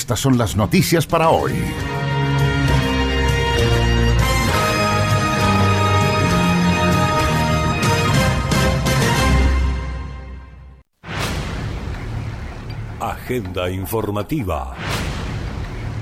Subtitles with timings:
[0.00, 1.52] Estas son las noticias para hoy.
[12.98, 14.74] Agenda informativa.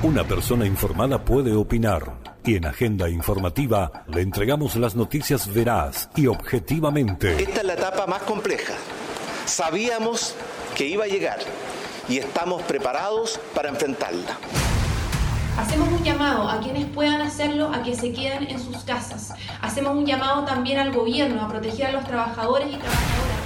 [0.04, 6.28] Una persona informada puede opinar y en Agenda Informativa le entregamos las noticias veraz y
[6.28, 7.42] objetivamente.
[7.42, 8.74] Esta es la etapa más compleja.
[9.44, 10.36] Sabíamos
[10.76, 11.40] que iba a llegar
[12.08, 14.38] y estamos preparados para enfrentarla.
[15.58, 19.34] Hacemos un llamado a quienes puedan hacerlo a que se queden en sus casas.
[19.60, 23.38] Hacemos un llamado también al gobierno a proteger a los trabajadores y trabajadoras.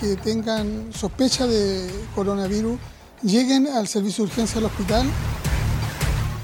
[0.00, 2.78] Que tengan sospecha de coronavirus,
[3.22, 5.06] lleguen al servicio de urgencia del hospital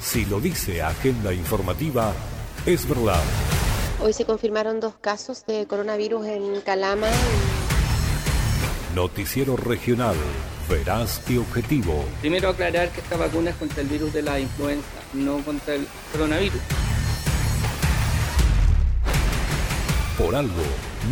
[0.05, 2.13] si lo dice Agenda Informativa,
[2.65, 3.21] es verdad.
[4.01, 7.07] Hoy se confirmaron dos casos de coronavirus en Calama.
[8.93, 10.15] Noticiero regional,
[10.69, 12.05] veraz y objetivo.
[12.21, 15.87] Primero aclarar que esta vacuna es contra el virus de la influenza, no contra el
[16.11, 16.61] coronavirus.
[20.17, 20.63] Por algo,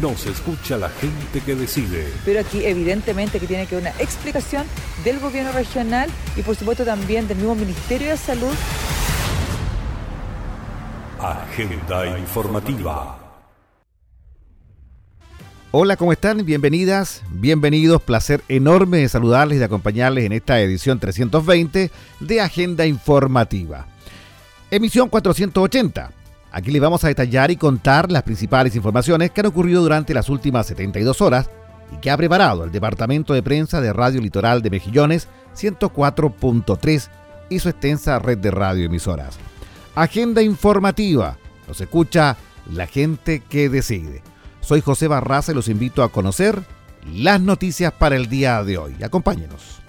[0.01, 2.07] no se escucha la gente que decide.
[2.23, 4.65] Pero aquí evidentemente que tiene que haber una explicación
[5.03, 8.53] del gobierno regional y por supuesto también del mismo Ministerio de Salud.
[11.19, 13.22] Agenda informativa.
[15.75, 16.45] Hola, ¿cómo están?
[16.45, 17.99] Bienvenidas, bienvenidos.
[17.99, 21.89] Placer enorme de saludarles y de acompañarles en esta edición 320
[22.19, 23.87] de Agenda Informativa.
[24.69, 26.11] Emisión 480
[26.51, 30.29] Aquí les vamos a detallar y contar las principales informaciones que han ocurrido durante las
[30.29, 31.49] últimas 72 horas
[31.91, 37.09] y que ha preparado el Departamento de Prensa de Radio Litoral de Mejillones 104.3
[37.49, 39.39] y su extensa red de radioemisoras.
[39.95, 41.39] Agenda informativa.
[41.67, 42.37] Nos escucha
[42.71, 44.21] la gente que decide.
[44.63, 46.63] Soy José Barraza y los invito a conocer
[47.13, 48.95] las noticias para el día de hoy.
[49.03, 49.81] Acompáñenos.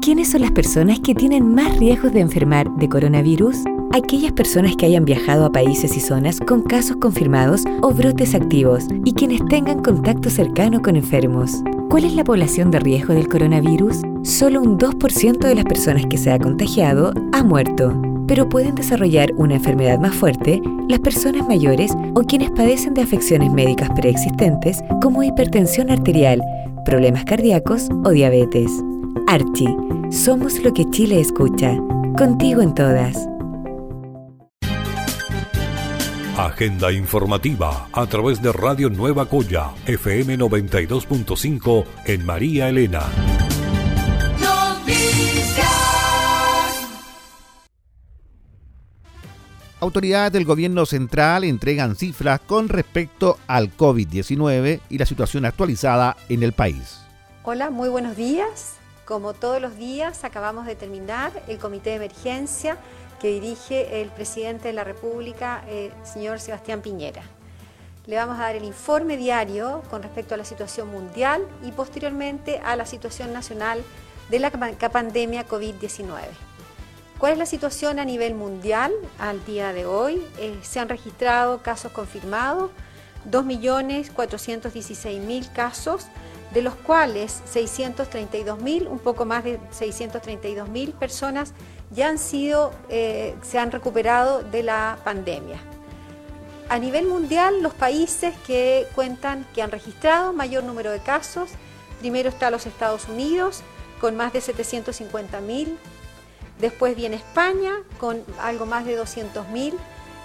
[0.00, 3.56] ¿Quiénes son las personas que tienen más riesgos de enfermar de coronavirus?
[3.96, 8.84] aquellas personas que hayan viajado a países y zonas con casos confirmados o brotes activos
[9.04, 11.62] y quienes tengan contacto cercano con enfermos.
[11.88, 14.02] ¿Cuál es la población de riesgo del coronavirus?
[14.22, 19.30] Solo un 2% de las personas que se ha contagiado ha muerto, pero pueden desarrollar
[19.36, 25.22] una enfermedad más fuerte las personas mayores o quienes padecen de afecciones médicas preexistentes como
[25.22, 26.42] hipertensión arterial,
[26.84, 28.70] problemas cardíacos o diabetes.
[29.26, 29.74] Archie,
[30.10, 31.76] somos lo que Chile escucha.
[32.16, 33.28] Contigo en todas.
[36.36, 43.45] Agenda informativa a través de Radio Nueva Coya, FM 92.5 en María Elena.
[49.78, 56.42] Autoridades del gobierno central entregan cifras con respecto al COVID-19 y la situación actualizada en
[56.42, 57.02] el país.
[57.42, 58.76] Hola, muy buenos días.
[59.04, 62.78] Como todos los días, acabamos de terminar el comité de emergencia
[63.20, 67.22] que dirige el presidente de la República, el eh, señor Sebastián Piñera.
[68.06, 72.60] Le vamos a dar el informe diario con respecto a la situación mundial y posteriormente
[72.64, 73.82] a la situación nacional
[74.30, 76.45] de la pandemia COVID-19.
[77.18, 80.22] ¿Cuál es la situación a nivel mundial al día de hoy?
[80.38, 82.70] Eh, se han registrado casos confirmados,
[83.30, 86.08] 2.416.000 casos,
[86.52, 91.54] de los cuales 632.000, un poco más de 632.000 personas
[91.90, 95.58] ya han sido, eh, se han recuperado de la pandemia.
[96.68, 101.48] A nivel mundial, los países que cuentan, que han registrado mayor número de casos,
[102.00, 103.62] primero está los Estados Unidos
[104.00, 105.78] con más de 750.000,
[106.58, 109.74] después viene España con algo más de 200.000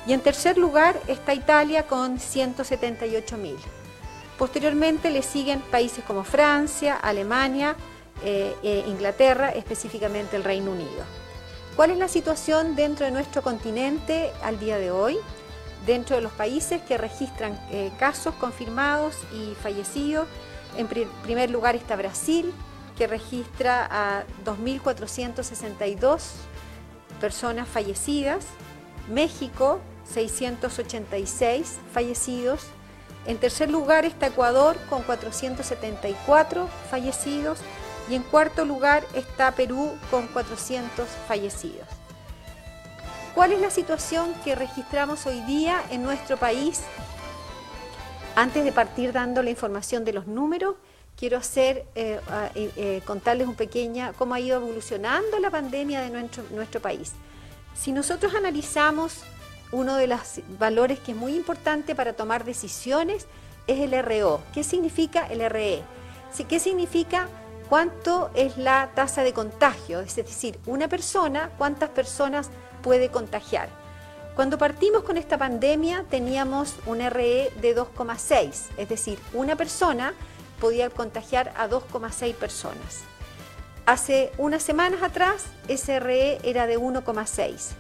[0.08, 3.56] y en tercer lugar está Italia con 178.000.
[4.38, 7.76] Posteriormente le siguen países como Francia, Alemania,
[8.24, 11.04] eh, e Inglaterra, específicamente el Reino Unido.
[11.76, 15.18] ¿Cuál es la situación dentro de nuestro continente al día de hoy?
[15.86, 20.28] Dentro de los países que registran eh, casos confirmados y fallecidos,
[20.78, 22.54] en primer lugar está Brasil,
[23.02, 26.22] que registra a 2.462
[27.20, 28.46] personas fallecidas,
[29.10, 32.68] México 686 fallecidos,
[33.26, 37.62] en tercer lugar está Ecuador con 474 fallecidos
[38.08, 41.88] y en cuarto lugar está Perú con 400 fallecidos.
[43.34, 46.84] ¿Cuál es la situación que registramos hoy día en nuestro país?
[48.36, 50.76] Antes de partir dando la información de los números,
[51.18, 52.20] quiero hacer, eh,
[52.56, 57.14] eh, contarles un pequeña cómo ha ido evolucionando la pandemia de nuestro, nuestro país.
[57.76, 59.24] Si nosotros analizamos
[59.72, 63.28] uno de los valores que es muy importante para tomar decisiones
[63.68, 64.42] es el RO.
[64.54, 65.82] ¿Qué significa el RE?
[66.48, 67.28] ¿Qué significa
[67.70, 70.02] cuánto es la tasa de contagio?
[70.02, 72.50] Es decir, una persona, cuántas personas
[72.82, 73.70] puede contagiar.
[74.36, 80.14] Cuando partimos con esta pandemia teníamos un RE de 2,6, es decir, una persona
[80.62, 83.02] podía contagiar a 2,6 personas.
[83.86, 87.72] Hace unas semanas atrás ese RE era de 1,6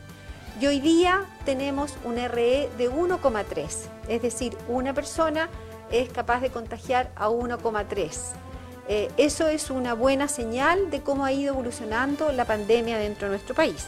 [0.60, 3.70] y hoy día tenemos un RE de 1,3,
[4.10, 5.48] es decir, una persona
[5.92, 8.18] es capaz de contagiar a 1,3.
[8.88, 13.36] Eh, eso es una buena señal de cómo ha ido evolucionando la pandemia dentro de
[13.36, 13.86] nuestro país.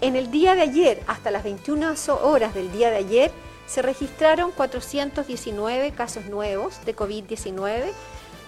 [0.00, 3.30] En el día de ayer, hasta las 21 horas del día de ayer,
[3.66, 7.92] se registraron 419 casos nuevos de COVID-19,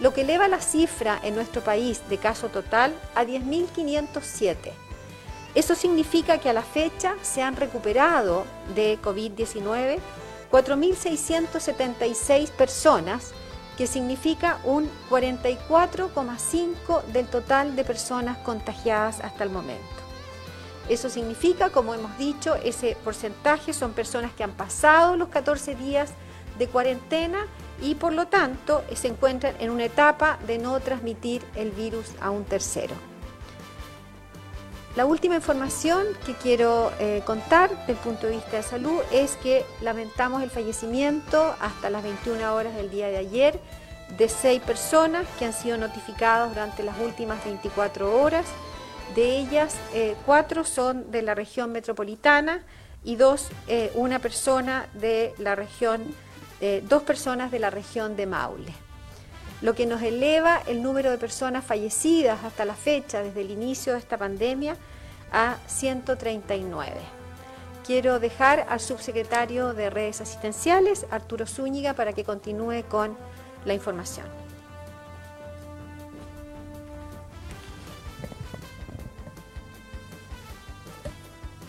[0.01, 4.73] lo que eleva la cifra en nuestro país de caso total a 10.507.
[5.55, 9.99] Eso significa que a la fecha se han recuperado de COVID-19
[10.51, 13.33] 4.676 personas,
[13.77, 20.06] que significa un 44,5 del total de personas contagiadas hasta el momento.
[20.89, 26.13] Eso significa, como hemos dicho, ese porcentaje son personas que han pasado los 14 días
[26.59, 27.47] de cuarentena
[27.83, 32.31] y por lo tanto se encuentran en una etapa de no transmitir el virus a
[32.31, 32.95] un tercero.
[34.97, 39.37] La última información que quiero eh, contar desde el punto de vista de salud es
[39.37, 43.61] que lamentamos el fallecimiento hasta las 21 horas del día de ayer
[44.17, 48.47] de seis personas que han sido notificadas durante las últimas 24 horas.
[49.15, 52.63] De ellas, eh, cuatro son de la región metropolitana
[53.05, 56.15] y dos, eh, una persona de la región,
[56.89, 58.73] dos personas de la región de Maule
[59.63, 63.95] lo que nos eleva el número de personas fallecidas hasta la fecha, desde el inicio
[63.95, 64.77] de esta pandemia,
[65.33, 66.93] a 139.
[67.85, 73.17] Quiero dejar al subsecretario de redes asistenciales, Arturo Zúñiga, para que continúe con
[73.65, 74.46] la información.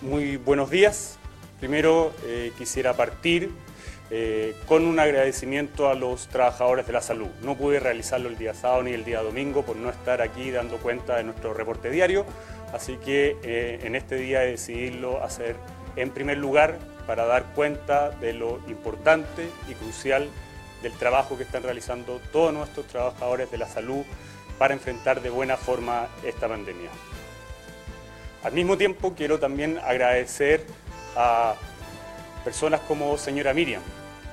[0.01, 1.17] Muy buenos días.
[1.59, 3.49] Primero eh, quisiera partir
[4.11, 7.29] eh, con un agradecimiento a los trabajadores de la salud.
[7.41, 10.77] No pude realizarlo el día sábado ni el día domingo por no estar aquí dando
[10.77, 12.27] cuenta de nuestro reporte diario,
[12.73, 15.55] así que eh, en este día he decidido hacer
[15.95, 16.77] en primer lugar
[17.07, 20.29] para dar cuenta de lo importante y crucial
[20.83, 24.03] del trabajo que están realizando todos nuestros trabajadores de la salud
[24.59, 26.91] para enfrentar de buena forma esta pandemia.
[28.47, 30.65] Al mismo tiempo quiero también agradecer
[31.17, 31.55] a
[32.45, 33.81] personas como señora Miriam,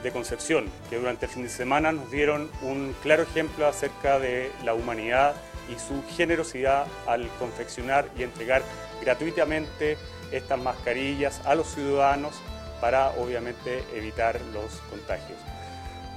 [0.05, 4.53] de Concepción, que durante el fin de semana nos dieron un claro ejemplo acerca de
[4.63, 5.35] la humanidad
[5.69, 8.63] y su generosidad al confeccionar y entregar
[9.03, 9.99] gratuitamente
[10.31, 12.41] estas mascarillas a los ciudadanos
[12.81, 15.41] para obviamente evitar los contagios.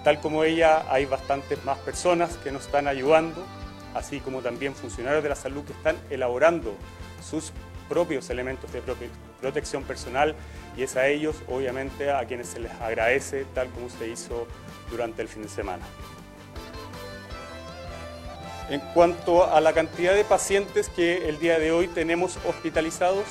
[0.04, 3.44] Tal como ella, hay bastantes más personas que nos están ayudando,
[3.96, 6.76] así como también funcionarios de la salud que están elaborando
[7.28, 7.52] sus
[7.90, 8.82] propios elementos de
[9.42, 10.36] protección personal
[10.76, 14.48] y es a ellos, obviamente, a quienes se les agradece tal como se hizo
[14.92, 15.84] durante el fin de semana.
[18.70, 23.26] En cuanto a la cantidad de pacientes que el día de hoy tenemos hospitalizados,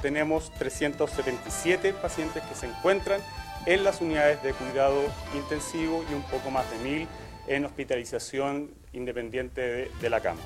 [0.00, 3.20] tenemos 377 pacientes que se encuentran
[3.66, 5.00] en las unidades de cuidado
[5.34, 7.08] intensivo y un poco más de 1000
[7.46, 10.40] en hospitalización independiente de, de la cama.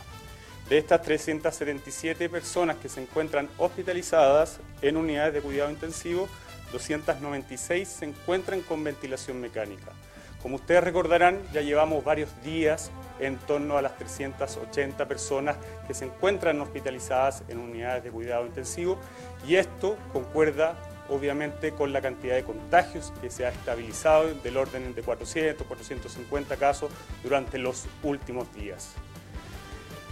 [0.69, 6.29] De estas 377 personas que se encuentran hospitalizadas en unidades de cuidado intensivo,
[6.73, 9.93] 296 se encuentran con ventilación mecánica.
[10.43, 15.57] Como ustedes recordarán, ya llevamos varios días en torno a las 380 personas
[15.87, 18.99] que se encuentran hospitalizadas en unidades de cuidado intensivo
[19.47, 20.75] y esto concuerda
[21.09, 26.57] obviamente con la cantidad de contagios que se ha estabilizado del orden de 400, 450
[26.57, 26.91] casos
[27.23, 28.97] durante los últimos días.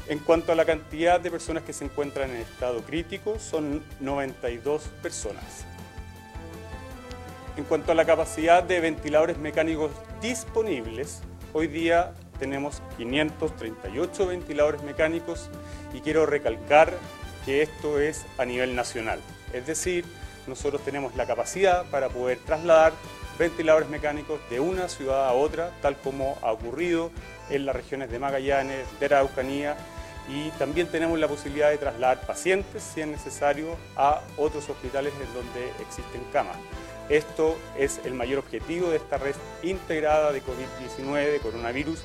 [0.06, 4.82] En cuanto a la cantidad de personas que se encuentran en estado crítico, son 92
[5.02, 5.64] personas.
[7.56, 11.22] En cuanto a la capacidad de ventiladores mecánicos disponibles,
[11.54, 15.48] hoy día tenemos 538 ventiladores mecánicos
[15.94, 16.92] y quiero recalcar
[17.46, 19.20] que esto es a nivel nacional.
[19.54, 20.04] Es decir,
[20.46, 22.92] nosotros tenemos la capacidad para poder trasladar
[23.38, 27.10] ventiladores mecánicos de una ciudad a otra, tal como ha ocurrido
[27.50, 29.76] en las regiones de Magallanes, de Araucanía
[30.28, 35.34] y también tenemos la posibilidad de trasladar pacientes, si es necesario, a otros hospitales en
[35.34, 36.56] donde existen camas.
[37.08, 42.00] Esto es el mayor objetivo de esta red integrada de COVID-19, de coronavirus,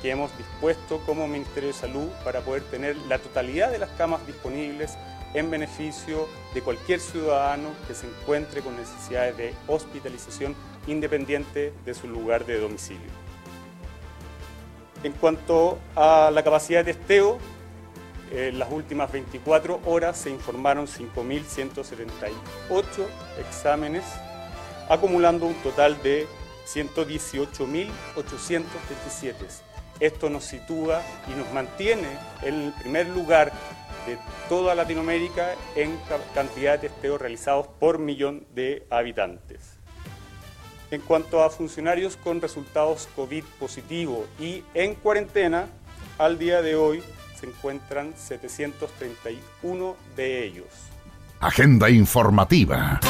[0.00, 4.24] que hemos dispuesto como Ministerio de Salud para poder tener la totalidad de las camas
[4.26, 4.96] disponibles
[5.34, 10.54] en beneficio de cualquier ciudadano que se encuentre con necesidades de hospitalización
[10.86, 13.25] independiente de su lugar de domicilio.
[15.02, 17.38] En cuanto a la capacidad de testeo,
[18.32, 22.32] en las últimas 24 horas se informaron 5.178
[23.38, 24.04] exámenes,
[24.88, 26.26] acumulando un total de
[26.66, 29.34] 118.827.
[30.00, 32.08] Esto nos sitúa y nos mantiene
[32.42, 33.52] en el primer lugar
[34.06, 35.98] de toda Latinoamérica en
[36.34, 39.75] cantidad de testeos realizados por millón de habitantes.
[40.90, 45.66] En cuanto a funcionarios con resultados COVID positivo y en cuarentena,
[46.16, 47.02] al día de hoy
[47.38, 50.66] se encuentran 731 de ellos.
[51.40, 53.00] Agenda informativa.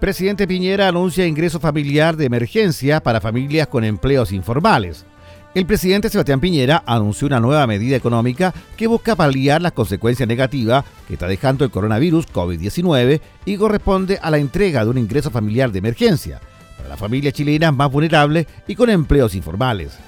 [0.00, 5.04] Presidente Piñera anuncia ingreso familiar de emergencia para familias con empleos informales.
[5.52, 10.84] El presidente Sebastián Piñera anunció una nueva medida económica que busca paliar las consecuencias negativas
[11.08, 15.72] que está dejando el coronavirus COVID-19 y corresponde a la entrega de un ingreso familiar
[15.72, 16.40] de emergencia
[16.76, 19.98] para las familias chilenas más vulnerables y con empleos informales.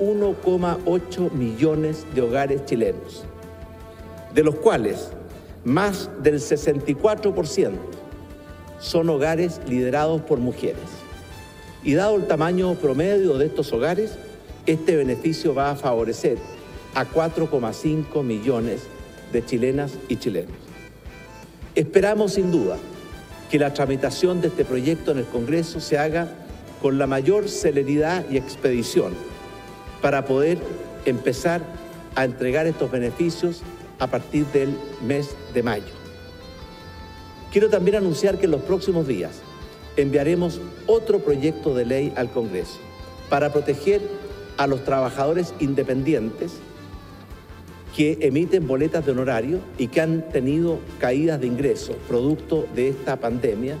[0.00, 3.24] 1,8 millones de hogares chilenos,
[4.34, 5.12] de los cuales
[5.64, 7.70] más del 64%
[8.80, 10.82] son hogares liderados por mujeres.
[11.84, 14.18] Y dado el tamaño promedio de estos hogares,
[14.66, 16.38] este beneficio va a favorecer
[16.94, 18.82] a 4,5 millones
[19.32, 20.54] de chilenas y chilenos.
[21.74, 22.76] Esperamos sin duda
[23.50, 26.28] que la tramitación de este proyecto en el Congreso se haga
[26.80, 29.14] con la mayor celeridad y expedición
[30.00, 30.58] para poder
[31.04, 31.62] empezar
[32.14, 33.62] a entregar estos beneficios
[33.98, 34.76] a partir del
[35.06, 35.92] mes de mayo.
[37.52, 39.40] Quiero también anunciar que en los próximos días
[39.96, 42.78] enviaremos otro proyecto de ley al Congreso
[43.28, 44.02] para proteger
[44.56, 46.52] a los trabajadores independientes
[47.96, 53.16] que emiten boletas de honorario y que han tenido caídas de ingresos producto de esta
[53.16, 53.76] pandemia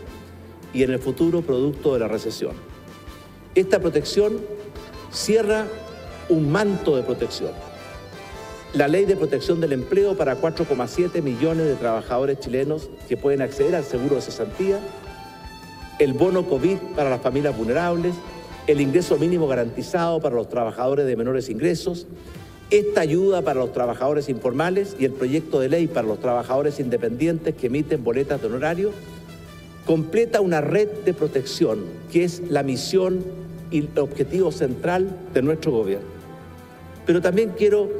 [0.74, 2.52] y en el futuro producto de la recesión.
[3.54, 4.38] Esta protección
[5.10, 5.66] cierra
[6.28, 7.52] un manto de protección.
[8.74, 13.74] La ley de protección del empleo para 4,7 millones de trabajadores chilenos que pueden acceder
[13.74, 14.80] al seguro de cesantía,
[15.98, 18.14] el bono COVID para las familias vulnerables,
[18.66, 22.06] el ingreso mínimo garantizado para los trabajadores de menores ingresos,
[22.70, 27.54] esta ayuda para los trabajadores informales y el proyecto de ley para los trabajadores independientes
[27.54, 28.92] que emiten boletas de honorario,
[29.86, 33.22] completa una red de protección que es la misión
[33.70, 36.06] y el objetivo central de nuestro gobierno.
[37.04, 37.90] Pero también quiero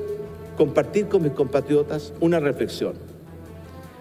[0.57, 2.95] compartir con mis compatriotas una reflexión.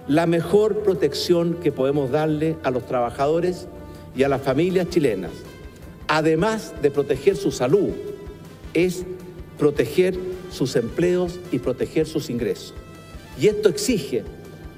[0.07, 3.67] La mejor protección que podemos darle a los trabajadores
[4.15, 5.31] y a las familias chilenas,
[6.11, 7.91] además de proteger su salud,
[8.73, 9.05] es
[9.57, 10.13] proteger
[10.51, 12.73] sus empleos y proteger sus ingresos.
[13.39, 14.25] Y esto exige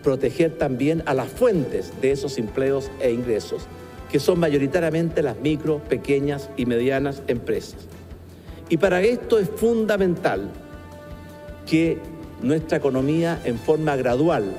[0.04, 3.64] proteger también a las fuentes de esos empleos e ingresos,
[4.12, 7.80] que son mayoritariamente las micro, pequeñas y medianas empresas.
[8.70, 10.52] Y para esto es fundamental
[11.66, 11.98] que
[12.44, 14.54] nuestra economía en forma gradual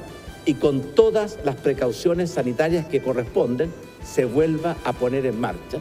[0.45, 3.71] y con todas las precauciones sanitarias que corresponden
[4.05, 5.79] se vuelva a poner en marcha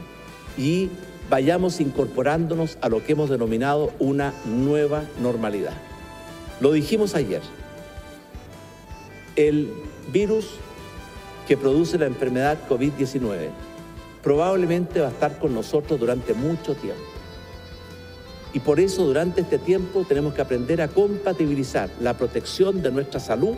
[0.56, 0.90] y
[1.30, 5.72] vayamos incorporándonos a lo que hemos denominado una nueva normalidad.
[6.60, 7.42] Lo dijimos ayer,
[9.36, 9.72] el
[10.12, 10.46] virus
[11.48, 13.48] que produce la enfermedad COVID-19
[14.22, 17.02] probablemente va a estar con nosotros durante mucho tiempo.
[18.52, 23.18] Y por eso durante este tiempo tenemos que aprender a compatibilizar la protección de nuestra
[23.18, 23.56] salud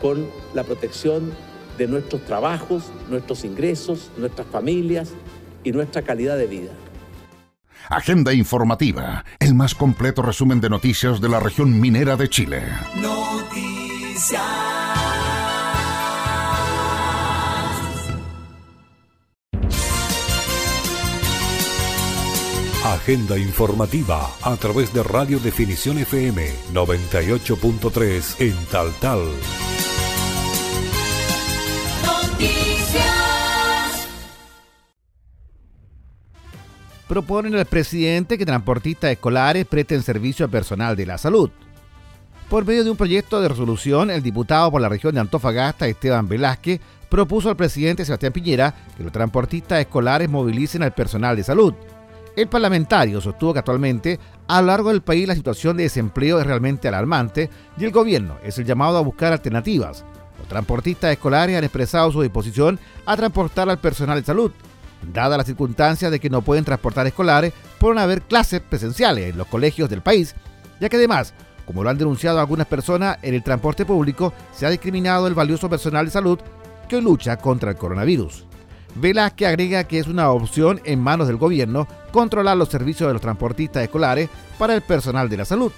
[0.00, 1.30] con la protección
[1.76, 5.10] de nuestros trabajos, nuestros ingresos, nuestras familias
[5.68, 6.70] y nuestra calidad de vida.
[7.88, 12.62] Agenda informativa, el más completo resumen de noticias de la región minera de Chile.
[12.96, 14.42] Noticias.
[22.84, 29.20] Agenda informativa a través de Radio Definición FM 98.3 en Tal Tal.
[37.08, 41.50] Proponen al presidente que transportistas escolares presten servicio a personal de la salud.
[42.50, 46.28] Por medio de un proyecto de resolución, el diputado por la región de Antofagasta, Esteban
[46.28, 51.72] Velázquez, propuso al presidente Sebastián Piñera que los transportistas escolares movilicen al personal de salud.
[52.36, 56.46] El parlamentario sostuvo que actualmente a lo largo del país la situación de desempleo es
[56.46, 57.48] realmente alarmante
[57.78, 60.04] y el gobierno es el llamado a buscar alternativas.
[60.38, 64.52] Los transportistas escolares han expresado su disposición a transportar al personal de salud,
[65.02, 69.38] dada la circunstancia de que no pueden transportar escolares por no haber clases presenciales en
[69.38, 70.34] los colegios del país,
[70.80, 71.34] ya que además,
[71.66, 75.68] como lo han denunciado algunas personas, en el transporte público se ha discriminado el valioso
[75.68, 76.38] personal de salud
[76.88, 78.46] que hoy lucha contra el coronavirus.
[78.94, 83.22] Velázquez agrega que es una opción en manos del gobierno controlar los servicios de los
[83.22, 84.28] transportistas escolares
[84.58, 85.72] para el personal de la salud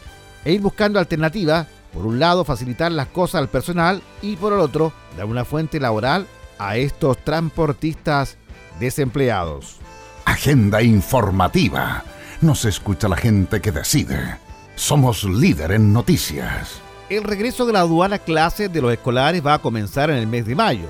[0.44, 4.60] e ir buscando alternativas, por un lado facilitar las cosas al personal y por el
[4.60, 6.26] otro dar una fuente laboral
[6.58, 8.36] a estos transportistas
[8.80, 9.76] desempleados.
[10.24, 12.02] Agenda informativa.
[12.40, 14.38] Nos escucha la gente que decide.
[14.74, 16.80] Somos líder en noticias.
[17.10, 20.54] El regreso gradual a clases de los escolares va a comenzar en el mes de
[20.54, 20.88] mayo.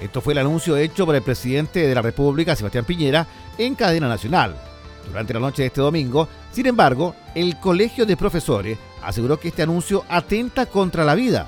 [0.00, 3.26] Esto fue el anuncio hecho por el presidente de la República, Sebastián Piñera,
[3.58, 4.56] en cadena nacional.
[5.06, 9.62] Durante la noche de este domingo, sin embargo, el Colegio de Profesores aseguró que este
[9.62, 11.46] anuncio atenta contra la vida,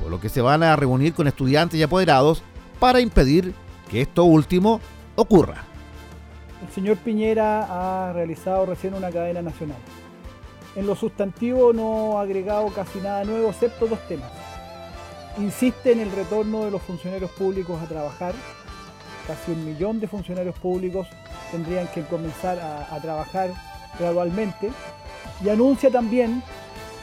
[0.00, 2.42] por lo que se van a reunir con estudiantes y apoderados
[2.78, 3.54] para impedir
[3.90, 4.80] que esto último
[5.20, 5.64] ocurra.
[6.62, 9.78] El señor Piñera ha realizado recién una cadena nacional.
[10.76, 14.30] En lo sustantivo no ha agregado casi nada nuevo, excepto dos temas.
[15.38, 18.34] Insiste en el retorno de los funcionarios públicos a trabajar.
[19.26, 21.08] Casi un millón de funcionarios públicos
[21.50, 23.50] tendrían que comenzar a, a trabajar
[23.98, 24.70] gradualmente.
[25.44, 26.42] Y anuncia también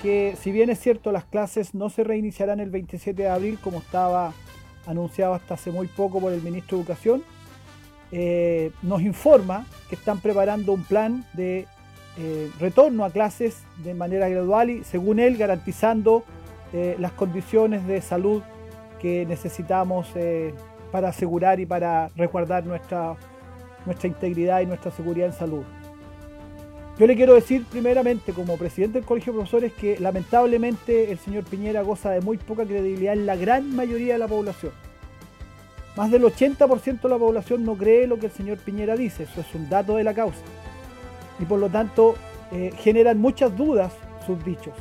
[0.01, 3.79] que si bien es cierto las clases no se reiniciarán el 27 de abril como
[3.79, 4.33] estaba
[4.85, 7.23] anunciado hasta hace muy poco por el ministro de Educación,
[8.11, 11.67] eh, nos informa que están preparando un plan de
[12.17, 16.23] eh, retorno a clases de manera gradual y, según él, garantizando
[16.73, 18.41] eh, las condiciones de salud
[18.99, 20.07] que necesitamos
[20.91, 23.15] para asegurar y para resguardar nuestra,
[23.85, 25.63] nuestra integridad y nuestra seguridad en salud.
[26.97, 31.43] Yo le quiero decir primeramente como presidente del Colegio de Profesores que lamentablemente el señor
[31.43, 34.71] Piñera goza de muy poca credibilidad en la gran mayoría de la población.
[35.97, 39.41] Más del 80% de la población no cree lo que el señor Piñera dice, eso
[39.41, 40.41] es un dato de la causa.
[41.39, 42.13] Y por lo tanto
[42.51, 43.91] eh, generan muchas dudas
[44.23, 44.75] sus dichos.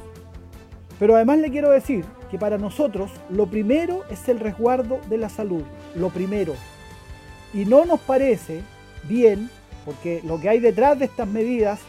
[0.98, 5.31] Pero además le quiero decir que para nosotros lo primero es el resguardo de la
[5.31, 5.62] salud,
[5.94, 6.55] lo primero.
[7.55, 8.61] Y no nos parece
[9.09, 9.48] bien,
[9.87, 11.81] porque lo que hay detrás de estas medidas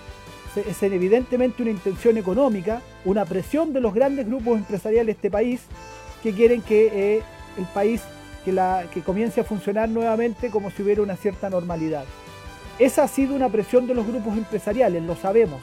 [0.56, 5.62] es evidentemente una intención económica, una presión de los grandes grupos empresariales de este país
[6.24, 7.24] que quieren que eh,
[7.58, 8.02] el país
[8.94, 12.06] que, comience a funcionar nuevamente como si hubiera una cierta normalidad.
[12.80, 15.62] Esa ha sido una presión de los grupos empresariales, lo sabemos.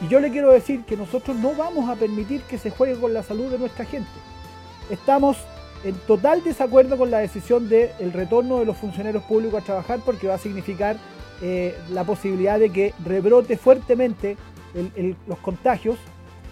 [0.00, 3.14] Y yo le quiero decir que nosotros no vamos a permitir que se juegue con
[3.14, 4.10] la salud de nuestra gente.
[4.90, 5.36] Estamos
[5.84, 10.26] en total desacuerdo con la decisión del retorno de los funcionarios públicos a trabajar porque
[10.26, 10.96] va a significar
[11.40, 14.36] eh, la posibilidad de que rebrote fuertemente
[15.26, 15.98] los contagios,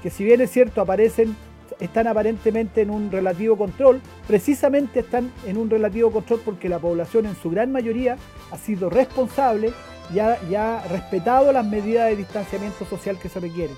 [0.03, 1.35] que si bien es cierto aparecen
[1.81, 7.27] están aparentemente en un relativo control, precisamente están en un relativo control porque la población
[7.27, 8.17] en su gran mayoría
[8.51, 9.73] ha sido responsable
[10.13, 13.77] y ha, respetado las medidas de distanciamiento social que se requieren.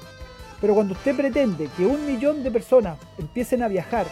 [0.60, 4.06] Pero cuando usted pretende que un millón de personas empiecen a viajar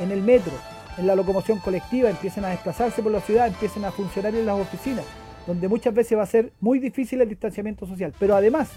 [0.00, 0.52] en el metro,
[0.96, 4.58] en la locomoción colectiva, empiecen a desplazarse por la ciudad, empiecen a funcionar en las
[4.58, 5.04] oficinas,
[5.46, 8.70] donde muchas veces va a ser muy difícil el distanciamiento social, pero además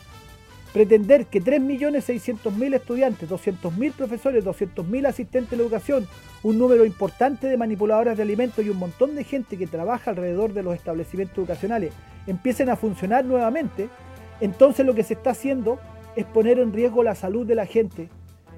[0.73, 6.07] pretender que 3.600.000 estudiantes, 200.000 profesores, 200.000 asistentes de educación,
[6.43, 10.53] un número importante de manipuladoras de alimentos y un montón de gente que trabaja alrededor
[10.53, 11.93] de los establecimientos educacionales
[12.27, 13.89] empiecen a funcionar nuevamente,
[14.39, 15.79] entonces lo que se está haciendo
[16.15, 18.09] es poner en riesgo la salud de la gente,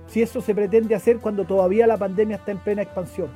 [0.08, 3.30] si eso se pretende hacer cuando todavía la pandemia está en plena expansión.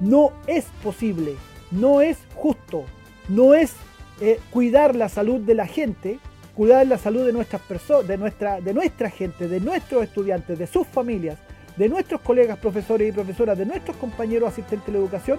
[0.00, 1.36] No es posible,
[1.70, 2.84] no es justo,
[3.28, 3.74] no es
[4.20, 6.18] eh, cuidar la salud de la gente
[6.56, 10.66] cuidar la salud de nuestras personas, de nuestra, de nuestra gente, de nuestros estudiantes, de
[10.66, 11.36] sus familias,
[11.76, 15.38] de nuestros colegas profesores y profesoras, de nuestros compañeros asistentes de la educación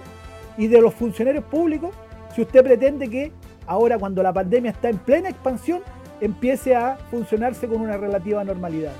[0.56, 1.94] y de los funcionarios públicos,
[2.34, 3.32] si usted pretende que
[3.66, 5.82] ahora cuando la pandemia está en plena expansión,
[6.20, 8.92] empiece a funcionarse con una relativa normalidad.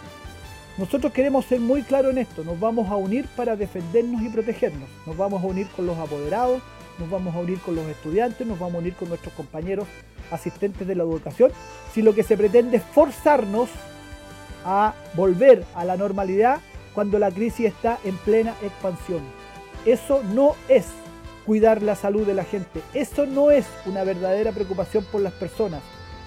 [0.76, 4.88] Nosotros queremos ser muy claros en esto, nos vamos a unir para defendernos y protegernos,
[5.06, 6.62] nos vamos a unir con los apoderados,
[6.98, 9.86] nos vamos a unir con los estudiantes, nos vamos a unir con nuestros compañeros
[10.30, 11.52] asistentes de la educación,
[11.92, 13.68] si lo que se pretende es forzarnos
[14.64, 16.60] a volver a la normalidad
[16.94, 19.20] cuando la crisis está en plena expansión.
[19.86, 20.86] Eso no es
[21.46, 25.80] cuidar la salud de la gente, eso no es una verdadera preocupación por las personas,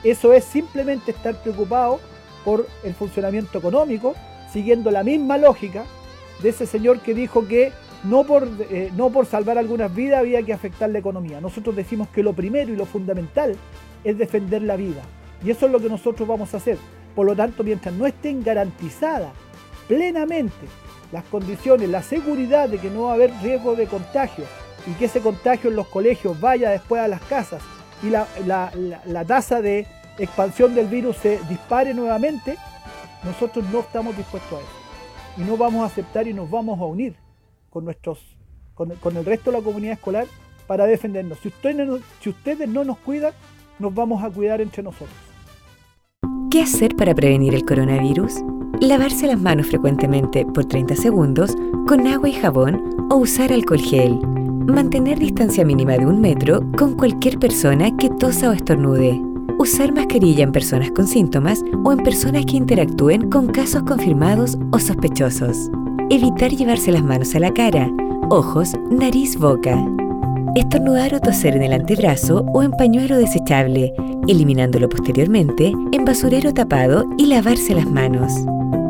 [0.04, 2.00] eso es simplemente estar preocupado
[2.44, 4.16] por el funcionamiento económico,
[4.52, 5.84] siguiendo la misma lógica
[6.42, 7.72] de ese señor que dijo que
[8.04, 11.40] no por, eh, no por salvar algunas vidas había que afectar la economía.
[11.40, 13.56] Nosotros decimos que lo primero y lo fundamental
[14.04, 15.02] es defender la vida.
[15.44, 16.78] Y eso es lo que nosotros vamos a hacer.
[17.16, 19.32] Por lo tanto, mientras no estén garantizadas
[19.88, 20.66] plenamente
[21.12, 24.46] las condiciones, la seguridad de que no va a haber riesgo de contagio
[24.88, 27.62] y que ese contagio en los colegios vaya después a las casas
[28.02, 28.28] y la,
[29.06, 29.86] la tasa de
[30.18, 32.58] expansión del virus se dispare nuevamente,
[33.24, 34.72] nosotros no estamos dispuestos a eso.
[35.38, 37.16] Y no vamos a aceptar y nos vamos a unir
[37.72, 38.20] con, nuestros,
[38.76, 40.28] con, el resto de la comunidad escolar
[40.68, 41.40] para defendernos.
[41.40, 43.34] Si ustedes, si ustedes no nos cuidan,
[43.80, 45.10] nos vamos a cuidar entre nosotros.
[46.52, 48.34] ¿Qué hacer para prevenir el coronavirus?
[48.82, 51.56] Lavarse las manos frecuentemente por 30 segundos
[51.88, 54.20] con agua y jabón o usar alcohol gel.
[54.68, 59.20] Mantener distancia mínima de un metro con cualquier persona que tosa o estornude.
[59.60, 64.80] Usar mascarilla en personas con síntomas o en personas que interactúen con casos confirmados o
[64.80, 65.70] sospechosos.
[66.14, 67.90] Evitar llevarse las manos a la cara,
[68.30, 69.82] ojos, nariz, boca.
[70.58, 73.94] Estornudar o toser en el antebrazo o en pañuelo desechable,
[74.28, 78.34] eliminándolo posteriormente en basurero tapado y lavarse las manos.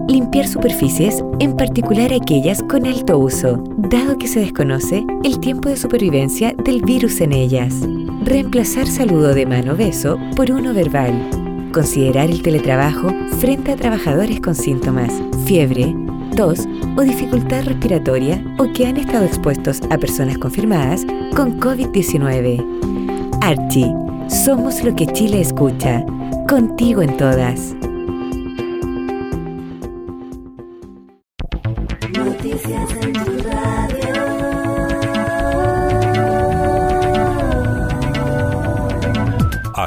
[0.07, 5.77] Limpiar superficies, en particular aquellas con alto uso, dado que se desconoce el tiempo de
[5.77, 7.75] supervivencia del virus en ellas.
[8.23, 11.13] Reemplazar saludo de mano beso por uno verbal.
[11.71, 15.13] Considerar el teletrabajo frente a trabajadores con síntomas,
[15.45, 15.95] fiebre,
[16.31, 16.67] tos
[16.97, 23.39] o dificultad respiratoria o que han estado expuestos a personas confirmadas con COVID-19.
[23.41, 23.93] Archie,
[24.45, 26.03] somos lo que Chile escucha.
[26.47, 27.75] Contigo en todas.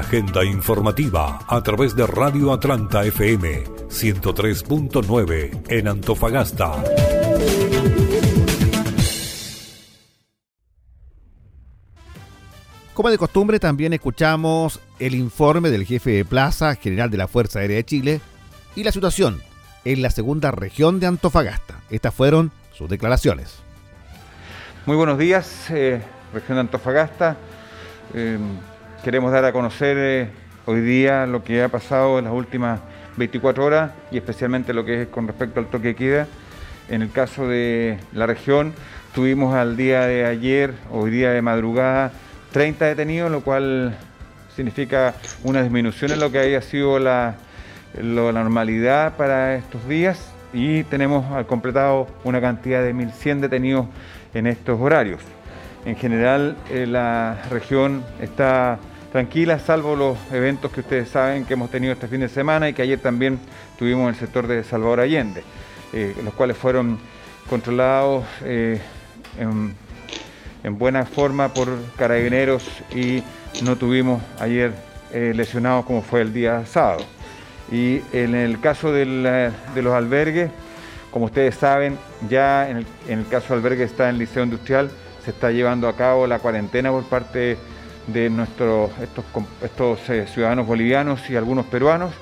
[0.07, 6.85] Agenda informativa a través de Radio Atlanta FM 103.9 en Antofagasta.
[12.93, 17.61] Como de costumbre, también escuchamos el informe del jefe de plaza general de la Fuerza
[17.61, 18.21] Aérea de Chile
[18.77, 19.41] y la situación
[19.87, 21.81] en la segunda región de Antofagasta.
[21.89, 23.57] Estas fueron sus declaraciones.
[24.85, 26.03] Muy buenos días, eh,
[26.35, 27.39] región de Antofagasta.
[28.13, 28.39] Eh,
[29.05, 30.29] queremos dar a conocer eh,
[30.65, 32.81] hoy día lo que ha pasado en las últimas
[33.19, 36.27] 24 horas y especialmente lo que es con respecto al toque de queda.
[36.89, 38.73] En el caso de la región,
[39.15, 42.13] tuvimos al día de ayer, hoy día de madrugada,
[42.53, 43.95] 30 detenidos, lo cual
[44.57, 47.35] significa una disminución en lo que haya sido la,
[48.01, 53.87] la normalidad para estos días y tenemos al completado una cantidad de 1.100 detenidos
[54.33, 55.21] en estos horarios.
[55.85, 58.79] En general, eh, la región está
[59.15, 62.73] tranquila, salvo los eventos que ustedes saben que hemos tenido este fin de semana y
[62.73, 63.39] que ayer también
[63.79, 65.45] tuvimos en el sector de Salvador Allende,
[65.93, 66.99] eh, los cuales fueron
[67.49, 68.81] controlados eh,
[69.39, 69.77] en,
[70.79, 73.23] buena forma por carabineros y
[73.63, 74.73] no tuvimos ayer
[75.13, 77.05] eh, lesionados como fue el día sábado.
[77.71, 80.51] Y en el caso de los albergues,
[81.13, 81.99] como ustedes saben,
[82.29, 84.91] ya en el, caso del albergue está en el Liceo Industrial,
[85.25, 87.59] se está llevando a cabo la cuarentena por parte de
[88.07, 89.25] de nuestros, estos,
[89.63, 92.13] estos eh, ciudadanos bolivianos y algunos peruanos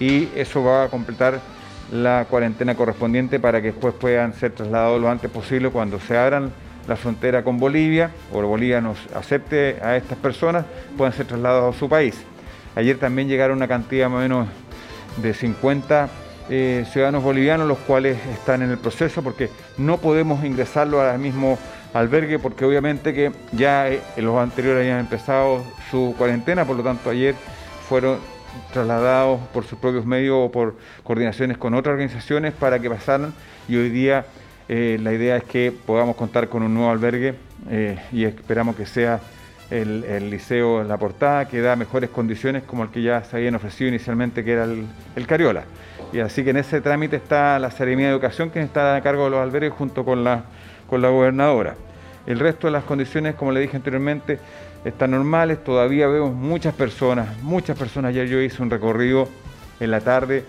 [0.00, 1.40] y eso va a completar
[1.92, 6.52] la cuarentena correspondiente para que después puedan ser trasladados lo antes posible cuando se abran
[6.88, 10.64] la frontera con Bolivia o Bolivia nos acepte a estas personas,
[10.96, 12.14] puedan ser trasladados a su país.
[12.74, 14.48] Ayer también llegaron una cantidad más o menos
[15.16, 16.08] de 50
[16.48, 21.58] eh, ciudadanos bolivianos, los cuales están en el proceso porque no podemos ingresarlo ahora mismo
[21.94, 27.10] albergue porque obviamente que ya eh, los anteriores habían empezado su cuarentena, por lo tanto
[27.10, 27.34] ayer
[27.88, 28.18] fueron
[28.72, 33.34] trasladados por sus propios medios o por coordinaciones con otras organizaciones para que pasaran
[33.68, 34.26] y hoy día
[34.68, 37.34] eh, la idea es que podamos contar con un nuevo albergue
[37.70, 39.20] eh, y esperamos que sea
[39.70, 43.88] el, Liceo La Portada, que da mejores condiciones como el que ya se habían ofrecido
[43.88, 45.64] inicialmente, que era el, Cariola.
[46.12, 49.24] Y así que en ese trámite está la Seremía de Educación, que está a cargo
[49.24, 50.44] de los albergues junto con la,
[50.88, 51.74] con la gobernadora.
[52.26, 54.38] El resto de las condiciones, como le dije anteriormente,
[54.84, 55.62] están normales.
[55.62, 58.10] Todavía vemos muchas personas, muchas personas.
[58.10, 59.28] Ayer yo hice un recorrido
[59.80, 60.44] en la tarde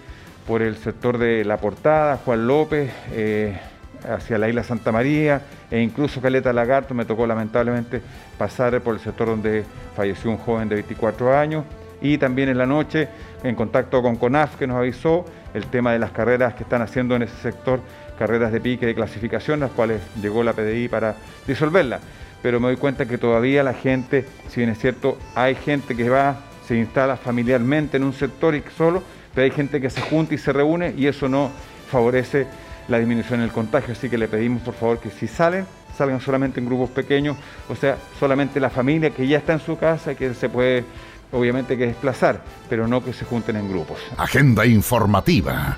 [0.48, 3.60] por el sector de La Portada, Juan López, eh,
[4.08, 6.94] hacia la isla Santa María e incluso Caleta Lagarto.
[6.94, 8.02] Me tocó lamentablemente
[8.38, 11.66] pasar por el sector donde falleció un joven de 24 años.
[12.02, 13.08] Y también en la noche,
[13.44, 17.16] en contacto con CONAF, que nos avisó el tema de las carreras que están haciendo
[17.16, 17.80] en ese sector
[18.18, 22.00] carreras de pique de clasificación, las cuales llegó la PDI para disolverla.
[22.42, 26.10] Pero me doy cuenta que todavía la gente, si bien es cierto, hay gente que
[26.10, 29.02] va, se instala familiarmente en un sector y solo,
[29.34, 31.52] pero hay gente que se junta y se reúne y eso no
[31.90, 32.48] favorece
[32.88, 33.94] la disminución del contagio.
[33.94, 35.66] Así que le pedimos por favor que si salen,
[35.98, 37.38] salgan solamente en grupos pequeños,
[37.70, 40.86] o sea, solamente la familia que ya está en su casa y que se puede
[41.32, 44.00] obviamente que desplazar, pero no que se junten en grupos.
[44.18, 45.76] Agenda informativa.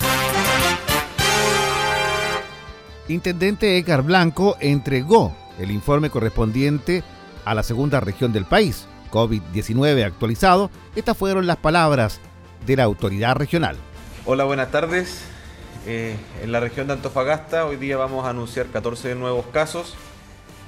[3.09, 7.03] Intendente Edgar Blanco entregó el informe correspondiente
[7.43, 10.69] a la segunda región del país, COVID-19 actualizado.
[10.95, 12.19] Estas fueron las palabras
[12.67, 13.77] de la autoridad regional.
[14.25, 15.23] Hola, buenas tardes.
[15.87, 19.95] Eh, en la región de Antofagasta hoy día vamos a anunciar 14 nuevos casos.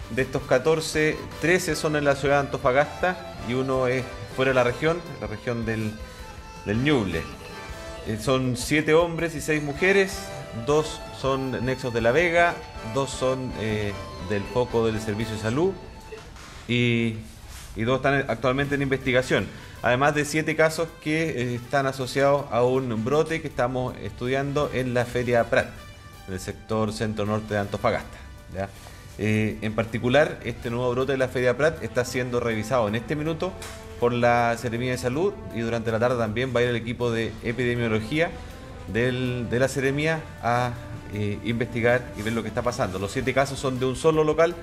[0.10, 4.04] De estos 14, 13 son en la ciudad de Antofagasta y uno es
[4.36, 5.94] fuera de la región, la región del,
[6.66, 7.22] del Ñuble.
[8.08, 10.18] Eh, son 7 hombres y 6 mujeres,
[10.66, 12.56] dos son nexos de La Vega,
[12.94, 13.94] dos son eh,
[14.30, 15.74] del foco del Servicio de Salud
[16.68, 17.16] y,
[17.76, 19.48] dos están actualmente en investigación.
[19.82, 24.94] Además de siete casos que eh, están asociados a un brote que estamos estudiando en
[24.94, 25.68] la Feria Prat,
[26.28, 28.18] en el sector centro-norte de Antofagasta.
[29.18, 33.16] Eh, en particular, este nuevo brote de la Feria Prat está siendo revisado en este
[33.16, 33.52] minuto
[34.00, 37.12] por la Seremía de Salud y durante la tarde también va a ir el equipo
[37.12, 38.32] de epidemiología
[38.94, 40.74] de la Seremía a
[41.14, 43.00] eh, investigar y ver lo que está pasando.
[43.00, 44.56] Los siete casos son de un solo local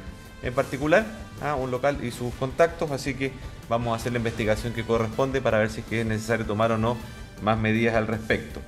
[0.43, 1.05] en particular,
[1.43, 1.55] ¿ah?
[1.55, 3.33] un local y sus contactos, así que
[3.69, 6.79] vamos a hacer la investigación que corresponde para ver si es, es necesario tomar o
[6.79, 6.97] no
[7.43, 8.61] más medidas al respecto.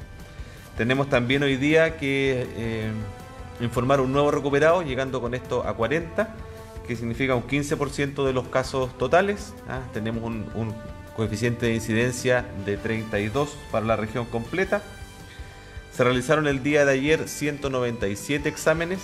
[0.76, 2.90] Tenemos también hoy día que eh,
[3.60, 6.34] informar un nuevo recuperado, llegando con esto a 40,
[6.86, 9.54] que significa un 15% de los casos totales.
[9.68, 9.80] ¿ah?
[9.92, 10.74] Tenemos un
[11.16, 14.82] coeficiente de incidencia de 32 para la región completa
[15.92, 19.00] se realizaron el día de ayer 197 exámenes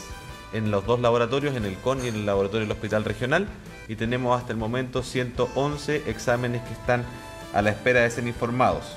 [0.52, 3.48] en los dos laboratorios, en el CON y en el laboratorio del Hospital Regional,
[3.88, 7.04] y tenemos hasta el momento 111 exámenes que están
[7.52, 8.96] a la espera de ser informados.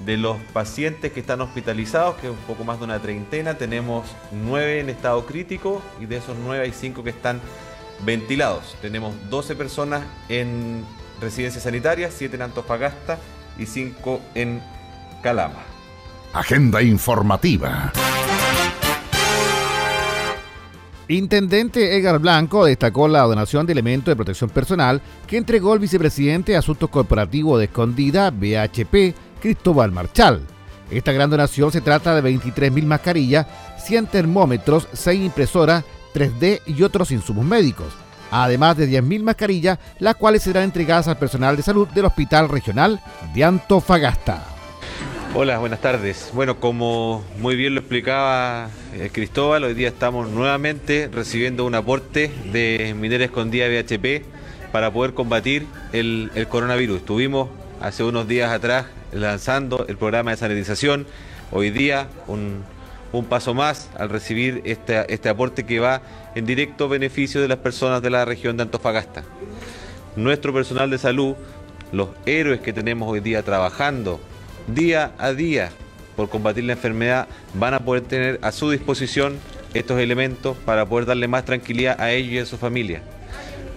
[0.00, 4.06] De los pacientes que están hospitalizados, que es un poco más de una treintena, tenemos
[4.32, 7.40] 9 en estado crítico y de esos 9 hay 5 que están
[8.04, 8.76] ventilados.
[8.82, 10.84] Tenemos 12 personas en
[11.20, 13.18] residencias sanitarias, 7 en Antofagasta
[13.58, 14.60] y 5 en
[15.22, 15.73] Calama.
[16.34, 17.92] Agenda informativa.
[21.06, 26.50] Intendente Edgar Blanco destacó la donación de elementos de protección personal que entregó el vicepresidente
[26.50, 30.40] de Asuntos Corporativos de Escondida, BHP, Cristóbal Marchal.
[30.90, 33.46] Esta gran donación se trata de 23.000 mascarillas,
[33.84, 37.92] 100 termómetros, 6 impresoras 3D y otros insumos médicos,
[38.32, 43.00] además de 10.000 mascarillas, las cuales serán entregadas al personal de salud del Hospital Regional
[43.32, 44.53] de Antofagasta.
[45.36, 46.30] Hola, buenas tardes.
[46.32, 52.30] Bueno, como muy bien lo explicaba eh, Cristóbal, hoy día estamos nuevamente recibiendo un aporte
[52.52, 54.22] de Minera Escondida BHP
[54.70, 56.98] para poder combatir el, coronavirus.
[56.98, 57.48] Estuvimos
[57.80, 61.04] hace unos días atrás lanzando el programa de sanitización.
[61.50, 62.62] Hoy día un,
[63.28, 66.00] paso más al recibir este, este aporte que va
[66.36, 69.24] en directo beneficio de las personas de la región de Antofagasta.
[70.14, 71.34] Nuestro personal de salud,
[71.90, 74.20] los héroes que tenemos hoy día trabajando
[74.66, 75.70] día a día
[76.16, 79.38] por combatir la enfermedad van a poder tener a su disposición
[79.74, 83.02] estos elementos para poder darle más tranquilidad a ellos y a su familia.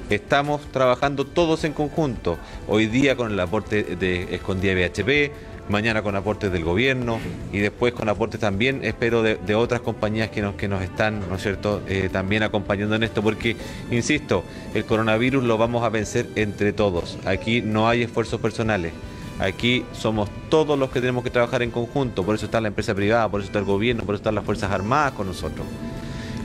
[0.10, 5.32] Estamos trabajando todos en conjunto, hoy día con el aporte de Escondida BHP,
[5.70, 7.20] mañana con aportes del gobierno
[7.52, 11.36] y después con aportes también, espero, de, otras compañías que nos, que nos están, ¿no
[11.36, 13.58] es cierto?, eh, también acompañando en esto, porque,
[13.92, 17.18] insisto, el coronavirus lo vamos a vencer entre todos.
[17.26, 18.94] Aquí no hay esfuerzos personales.
[19.40, 22.96] Aquí somos todos los que tenemos que trabajar en conjunto, por eso está la empresa
[22.96, 25.66] privada, por eso está el gobierno, por eso están las Fuerzas Armadas con nosotros.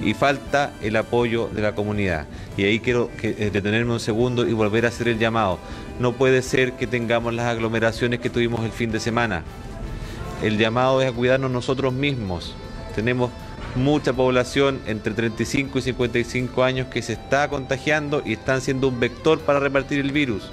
[0.05, 2.27] Y falta el apoyo de la comunidad.
[2.57, 5.59] Y ahí quiero eh, detenerme un segundo y volver a hacer el llamado.
[6.01, 9.43] No puede ser que tengamos las aglomeraciones que tuvimos el fin de semana.
[10.43, 12.55] El llamado es a cuidarnos nosotros mismos.
[12.95, 13.31] Tenemos
[13.75, 19.01] mucha población entre 35 y 55 años que se está contagiando y están siendo un
[19.01, 20.51] vector para repartir el virus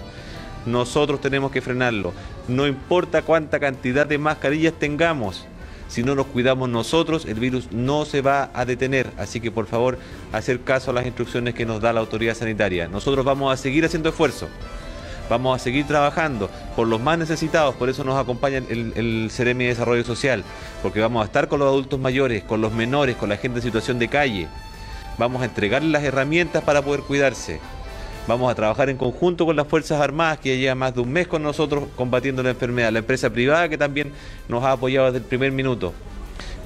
[0.66, 2.14] nosotros tenemos que frenarlo.
[2.48, 5.46] No importa cuánta cantidad de mascarillas tengamos,
[5.90, 9.10] si no nos cuidamos nosotros, el virus no se va a detener.
[9.18, 9.98] Así que por favor,
[10.32, 12.88] hacer caso a las instrucciones que nos da la autoridad sanitaria.
[12.88, 14.48] Nosotros vamos a seguir haciendo esfuerzo.
[15.30, 19.66] Vamos a seguir trabajando por los más necesitados, por eso nos acompaña el, el Ceremi
[19.66, 20.44] de Desarrollo Social,
[20.82, 23.64] porque vamos a estar con los adultos mayores, con los menores, con la gente en
[23.64, 24.48] situación de calle.
[25.20, 27.60] Vamos a entregarles las herramientas para poder cuidarse.
[28.28, 31.28] Vamos a trabajar en conjunto con las Fuerzas Armadas, que lleva más de un mes
[31.28, 34.12] con nosotros combatiendo la enfermedad, la empresa privada que también
[34.48, 35.94] nos ha apoyado desde el primer minuto.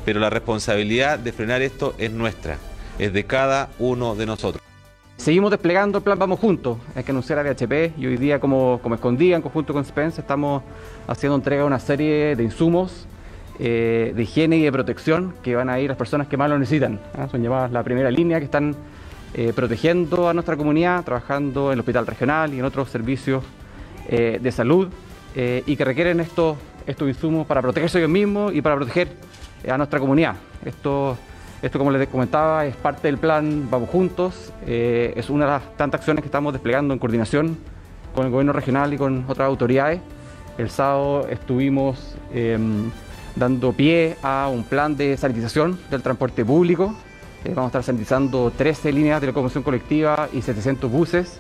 [0.04, 2.58] Pero la responsabilidad de frenar esto es nuestra,
[3.00, 4.62] es de cada uno de nosotros.
[5.16, 8.80] Seguimos desplegando el plan Vamos Juntos, hay que anunciar a BHP y hoy día como,
[8.84, 10.64] como escondía en conjunto con Spence estamos
[11.08, 13.08] haciendo entrega de una serie de insumos
[13.60, 16.50] eh, de higiene y de protección que van a ir a las personas que más
[16.50, 17.00] lo necesitan.
[17.16, 17.28] ¿ah?
[17.30, 18.76] Son llamadas la primera línea que están
[19.56, 23.44] protegiendo a nuestra comunidad, trabajando en el hospital regional y en otros servicios
[24.08, 24.90] de salud
[25.36, 29.08] y que requieren estos, estos insumos para protegerse ellos mismos y para proteger
[29.68, 30.36] a nuestra comunidad.
[30.64, 31.18] Esto,
[31.64, 36.02] esto, como les comentaba, es parte del plan Vamos Juntos, es una de las tantas
[36.02, 37.58] acciones que estamos desplegando en coordinación
[38.14, 40.02] con el gobierno regional y con otras autoridades.
[40.58, 42.92] El sábado estuvimos em,
[43.36, 46.96] dando pie a un plan de sanitización del transporte público.
[47.46, 51.40] Eh, vamos a estar sanitizando 13 líneas de locomoción colectiva y 700 buses.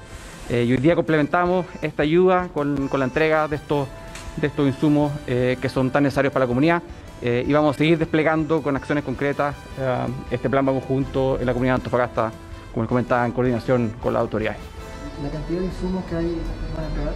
[0.49, 3.87] Eh, y hoy día complementamos esta ayuda con, la entrega de estos,
[4.35, 6.81] de estos insumos eh, que son tan necesarios para la comunidad.
[7.21, 9.55] y vamos a seguir desplegando con acciones concretas
[10.29, 12.31] este plan Vamos Juntos en la comunidad de Antofagasta,
[12.73, 14.59] como les comentaba, en coordinación con las autoridades.
[15.23, 16.37] ¿La cantidad de insumos que hay
[16.75, 17.13] para entregar?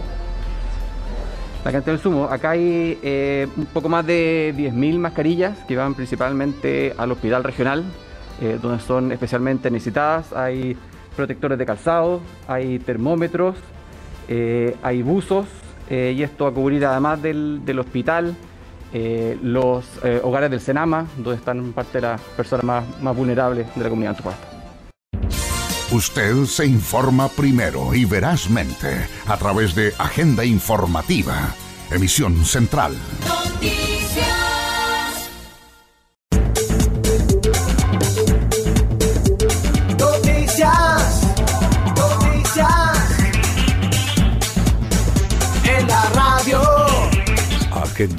[1.64, 2.32] La cantidad de insumos.
[2.32, 7.84] Acá hay eh, un poco más de 10.000 mascarillas que van principalmente al hospital regional,
[8.40, 10.32] eh, donde son especialmente necesitadas.
[10.32, 10.76] Hay
[11.16, 13.56] protectores de calzado, hay termómetros,
[14.28, 15.46] eh, hay buzos,
[15.90, 18.36] y esto a cubrir además del, hospital,
[19.42, 19.86] los
[20.22, 24.10] hogares del Senama, donde están parte de las personas más, más vulnerables de la comunidad
[24.10, 24.58] antofagasta.
[25.90, 31.54] Usted se informa primero y verazmente a través de Agenda Informativa,
[31.90, 32.94] emisión central.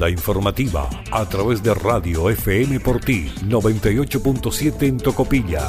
[0.08, 5.68] Informativa a través de Radio FM por ti 98.7 en Tocopilla.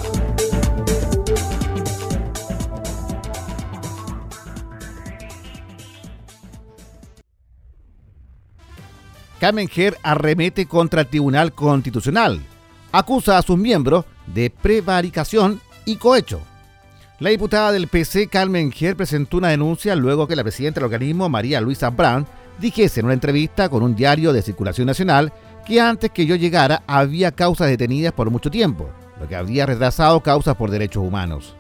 [9.40, 12.40] Kamenger arremete contra el Tribunal Constitucional.
[12.92, 16.42] Acusa a sus miembros de prevaricación y cohecho.
[17.20, 21.28] La diputada del PC, Carmen Ger, presentó una denuncia luego que la presidenta del organismo,
[21.28, 22.28] María Luisa Brown,
[22.62, 25.34] dijese en una entrevista con un diario de circulación nacional
[25.66, 30.22] que antes que yo llegara había causas detenidas por mucho tiempo, lo que habría retrasado
[30.22, 31.56] causas por derechos humanos.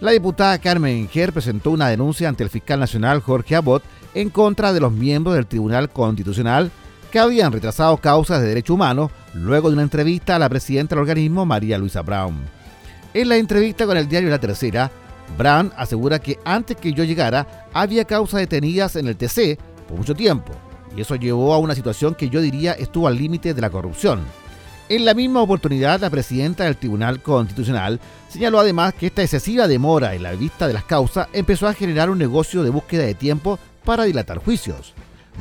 [0.00, 3.82] La diputada Carmen Ger presentó una denuncia ante el fiscal nacional Jorge Abot
[4.14, 6.70] en contra de los miembros del Tribunal Constitucional
[7.10, 11.02] que habían retrasado causas de derechos humanos luego de una entrevista a la presidenta del
[11.02, 12.36] organismo, María Luisa Brown.
[13.12, 14.90] En la entrevista con el diario La Tercera,
[15.36, 19.58] Brown asegura que antes que yo llegara había causas detenidas en el TC
[19.90, 20.52] por mucho tiempo,
[20.96, 24.20] y eso llevó a una situación que yo diría estuvo al límite de la corrupción.
[24.88, 30.14] En la misma oportunidad, la presidenta del Tribunal Constitucional señaló además que esta excesiva demora
[30.14, 33.58] en la vista de las causas empezó a generar un negocio de búsqueda de tiempo
[33.84, 34.94] para dilatar juicios.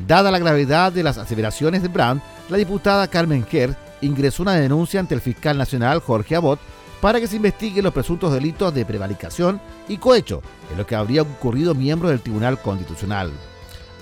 [0.08, 5.00] Dada la gravedad de las aseveraciones de Brandt, la diputada Carmen Kerr ingresó una denuncia
[5.00, 6.60] ante el fiscal nacional Jorge Abot
[7.02, 11.24] para que se investiguen los presuntos delitos de prevaricación y cohecho en lo que habría
[11.24, 13.32] ocurrido miembro del Tribunal Constitucional.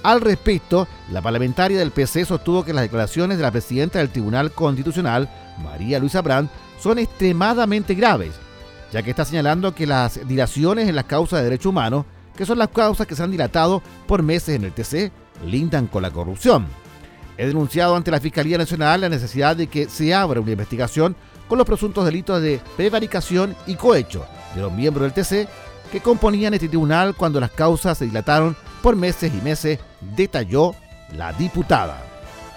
[0.04, 4.52] Al respecto, la parlamentaria del PC sostuvo que las declaraciones de la presidenta del Tribunal
[4.52, 5.30] Constitucional,
[5.64, 8.34] María Luisa Brandt, son extremadamente graves,
[8.92, 12.06] ya que está señalando que las dilaciones en las causas de derechos humanos,
[12.36, 15.12] que son las causas que se han dilatado por meses en el TC,
[15.46, 16.68] lindan con la corrupción.
[17.38, 21.16] He denunciado ante la Fiscalía Nacional la necesidad de que se abra una investigación
[21.48, 25.48] con los presuntos delitos de prevaricación y cohecho de los miembros del TC
[25.92, 29.80] que componían este tribunal cuando las causas se dilataron por meses y meses,
[30.16, 30.76] detalló
[31.16, 32.04] la diputada.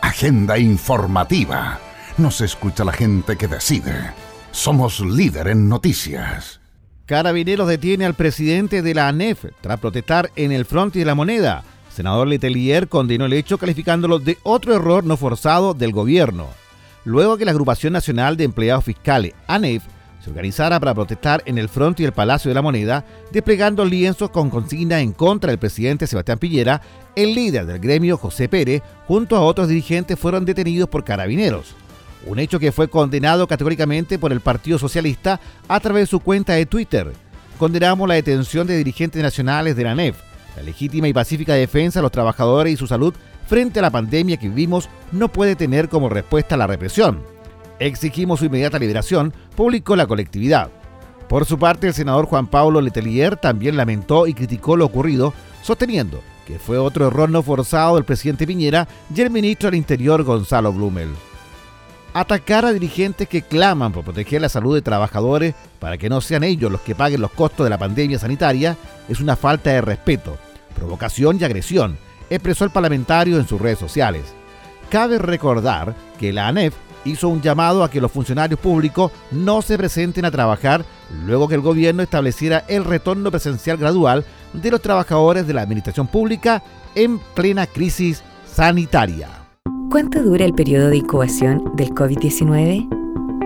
[0.00, 1.78] Agenda informativa.
[2.18, 4.12] Nos escucha la gente que decide.
[4.50, 6.60] Somos líder en noticias.
[7.06, 11.64] Carabineros detiene al presidente de la ANEF tras protestar en el frente de la moneda
[12.00, 16.48] senador Letelier condenó el hecho calificándolo de otro error no forzado del gobierno,
[17.04, 19.82] luego que la Agrupación Nacional de Empleados Fiscales, ANEF,
[20.22, 24.50] se organizara para protestar en el frente del Palacio de la Moneda, desplegando lienzos con
[24.50, 26.82] consigna en contra del presidente Sebastián Piñera,
[27.16, 31.74] el líder del gremio José Pérez, junto a otros dirigentes fueron detenidos por carabineros.
[32.26, 36.52] Un hecho que fue condenado categóricamente por el Partido Socialista a través de su cuenta
[36.52, 37.12] de Twitter.
[37.58, 40.18] Condenamos la detención de dirigentes nacionales de la ANEF,
[40.56, 43.14] la legítima y pacífica defensa de los trabajadores y su salud
[43.46, 47.39] frente a la pandemia que vivimos no puede tener como respuesta la represión.
[47.80, 50.70] Exigimos su inmediata liberación, publicó la colectividad.
[51.28, 56.20] Por su parte, el senador Juan Pablo Letelier también lamentó y criticó lo ocurrido, sosteniendo
[56.46, 60.72] que fue otro error no forzado del presidente Piñera y el ministro del Interior Gonzalo
[60.72, 61.08] Blumel.
[62.12, 66.42] Atacar a dirigentes que claman por proteger la salud de trabajadores para que no sean
[66.42, 68.76] ellos los que paguen los costos de la pandemia sanitaria
[69.08, 70.36] es una falta de respeto,
[70.74, 71.96] provocación y agresión,
[72.28, 74.24] expresó el parlamentario en sus redes sociales.
[74.90, 76.74] Cabe recordar que la ANEF
[77.04, 80.84] hizo un llamado a que los funcionarios públicos no se presenten a trabajar
[81.26, 86.06] luego que el gobierno estableciera el retorno presencial gradual de los trabajadores de la administración
[86.06, 86.62] pública
[86.94, 89.28] en plena crisis sanitaria.
[89.90, 92.88] ¿Cuánto dura el periodo de incubación del COVID-19?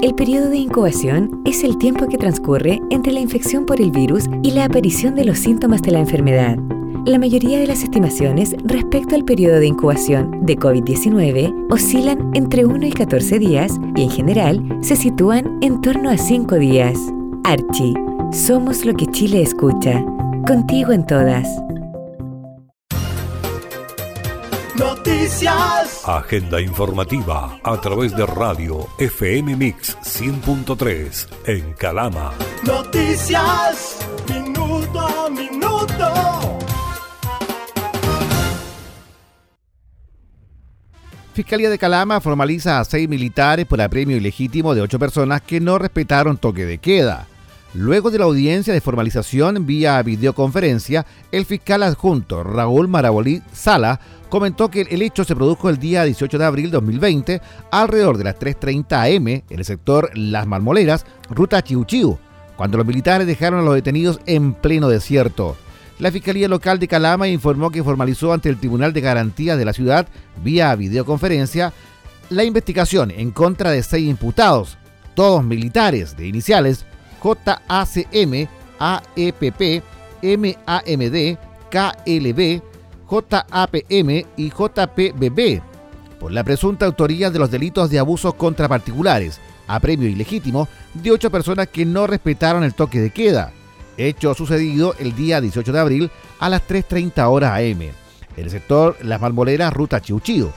[0.03, 4.25] El periodo de incubación es el tiempo que transcurre entre la infección por el virus
[4.43, 6.59] y la aparición de los síntomas de la enfermedad.
[7.07, 12.87] La mayoría de las estimaciones respecto al periodo de incubación de COVID-19 oscilan entre 1
[12.87, 16.99] y 14 días y en general se sitúan en torno a 5 días.
[17.45, 17.93] Archie,
[18.33, 20.03] somos lo que Chile escucha.
[20.47, 21.47] Contigo en todas.
[24.75, 26.09] Noticias.
[26.09, 32.33] Agenda informativa a través de radio FM Mix 100.3 en Calama.
[32.67, 33.99] Noticias.
[34.27, 36.54] Minuto a minuto.
[41.35, 45.79] Fiscalía de Calama formaliza a seis militares por apremio ilegítimo de ocho personas que no
[45.79, 47.27] respetaron toque de queda.
[47.75, 54.71] Luego de la audiencia de formalización vía videoconferencia, el fiscal adjunto Raúl Marabolí Sala comentó
[54.71, 57.41] que el hecho se produjo el día 18 de abril de 2020
[57.73, 62.17] alrededor de las 3.30 am en el sector Las Malmoleras, ruta Chiuchiu,
[62.55, 65.57] cuando los militares dejaron a los detenidos en pleno desierto.
[65.99, 69.73] La Fiscalía Local de Calama informó que formalizó ante el Tribunal de Garantía de la
[69.73, 70.09] ciudad,
[70.43, 71.73] vía videoconferencia,
[72.31, 74.77] la investigación en contra de seis imputados,
[75.15, 76.85] todos militares de iniciales
[77.23, 79.83] JACM, AEPP,
[80.23, 81.39] MAMD,
[81.71, 82.63] KLB,
[83.09, 85.63] JAPM y JPBB,
[86.19, 91.13] por la presunta autoría de los delitos de abusos contra particulares, a premio ilegítimo, de
[91.13, 93.53] ocho personas que no respetaron el toque de queda
[93.97, 97.93] hecho sucedido el día 18 de abril a las 3.30 horas AM, en
[98.37, 100.53] el sector Las Malmoleras, ruta Chiuchío.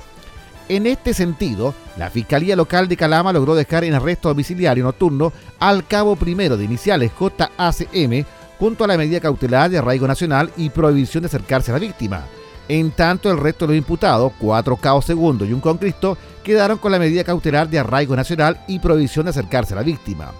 [0.69, 5.87] En este sentido, la Fiscalía Local de Calama logró dejar en arresto domiciliario nocturno al
[5.87, 8.25] cabo primero de iniciales JACM
[8.59, 12.25] junto a la medida cautelar de arraigo nacional y prohibición de acercarse a la víctima.
[12.67, 16.91] En tanto, el resto de los imputados, cuatro cabos segundo y un concristo, quedaron con
[16.91, 20.33] la medida cautelar de arraigo nacional y prohibición de acercarse a la víctima.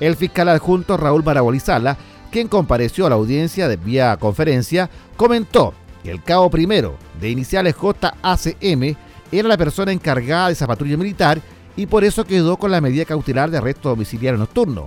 [0.00, 1.96] El fiscal adjunto Raúl Marabolizala
[2.36, 5.72] quien compareció a la audiencia de vía conferencia, comentó
[6.02, 8.94] que el cabo primero, de iniciales JACM,
[9.32, 11.40] era la persona encargada de esa patrulla militar
[11.76, 14.84] y por eso quedó con la medida cautelar de arresto domiciliario nocturno.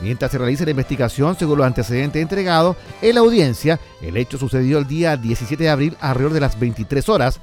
[0.00, 4.78] Mientras se realiza la investigación, según los antecedentes entregados, en la audiencia, el hecho sucedió
[4.78, 7.40] el día 17 de abril alrededor de las 23 horas,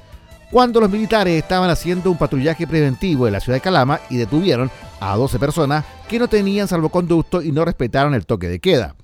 [0.50, 4.68] cuando los militares estaban haciendo un patrullaje preventivo en la ciudad de Calama y detuvieron
[4.98, 8.96] a 12 personas que no tenían salvoconducto y no respetaron el toque de queda.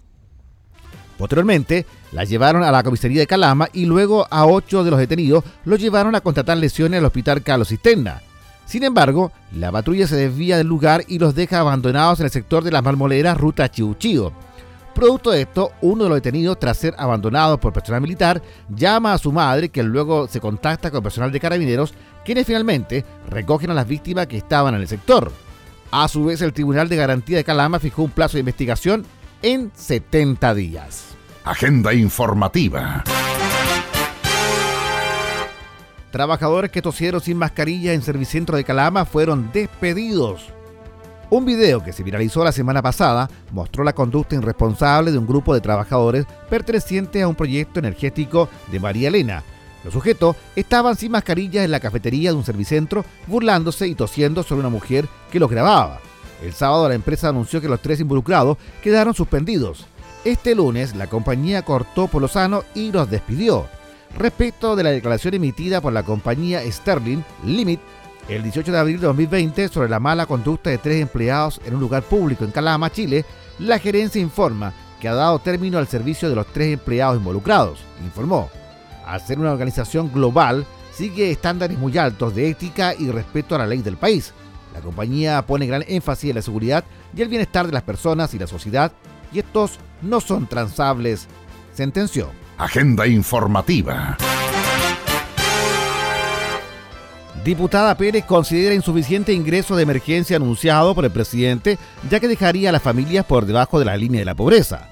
[1.21, 5.45] Posteriormente, la llevaron a la comisaría de Calama y luego a ocho de los detenidos
[5.66, 8.23] los llevaron a contratar lesiones al hospital Carlos Cisterna.
[8.64, 12.64] Sin embargo, la patrulla se desvía del lugar y los deja abandonados en el sector
[12.64, 14.33] de las Malmoleras, ruta Chiuchío.
[14.95, 18.41] Producto de esto, uno de los detenidos, tras ser abandonado por personal militar,
[18.71, 21.93] llama a su madre, que luego se contacta con personal de carabineros,
[22.25, 25.31] quienes finalmente recogen a las víctimas que estaban en el sector.
[25.91, 29.05] A su vez, el Tribunal de Garantía de Calama fijó un plazo de investigación
[29.43, 31.14] en 70 días.
[31.45, 33.05] Agenda informativa.
[36.11, 40.49] Trabajadores que tosieron sin mascarilla en Servicentro de Calama fueron despedidos.
[41.30, 45.55] Un video que se viralizó la semana pasada mostró la conducta irresponsable de un grupo
[45.55, 49.45] de trabajadores pertenecientes a un proyecto energético de María Elena.
[49.84, 54.61] Los sujetos estaban sin mascarilla en la cafetería de un servicentro, burlándose y tosiendo sobre
[54.61, 56.01] una mujer que los grababa.
[56.43, 59.86] El sábado la empresa anunció que los tres involucrados quedaron suspendidos.
[60.24, 63.66] Este lunes la compañía cortó por lo sano y los despidió.
[64.18, 67.80] Respecto de la declaración emitida por la compañía Sterling Limit
[68.28, 71.80] el 18 de abril de 2020 sobre la mala conducta de tres empleados en un
[71.80, 73.24] lugar público en Calama, Chile,
[73.59, 78.49] la gerencia informa que ha dado término al servicio de los tres empleados involucrados, informó.
[79.05, 83.66] Al ser una organización global, sigue estándares muy altos de ética y respeto a la
[83.66, 84.32] ley del país.
[84.75, 86.85] La compañía pone gran énfasis en la seguridad
[87.16, 88.93] y el bienestar de las personas y la sociedad
[89.33, 91.27] y estos no son transables,
[91.73, 92.31] sentenció.
[92.59, 94.16] Agenda informativa.
[97.45, 101.79] Diputada Pérez considera insuficiente ingreso de emergencia anunciado por el presidente,
[102.11, 104.91] ya que dejaría a las familias por debajo de la línea de la pobreza.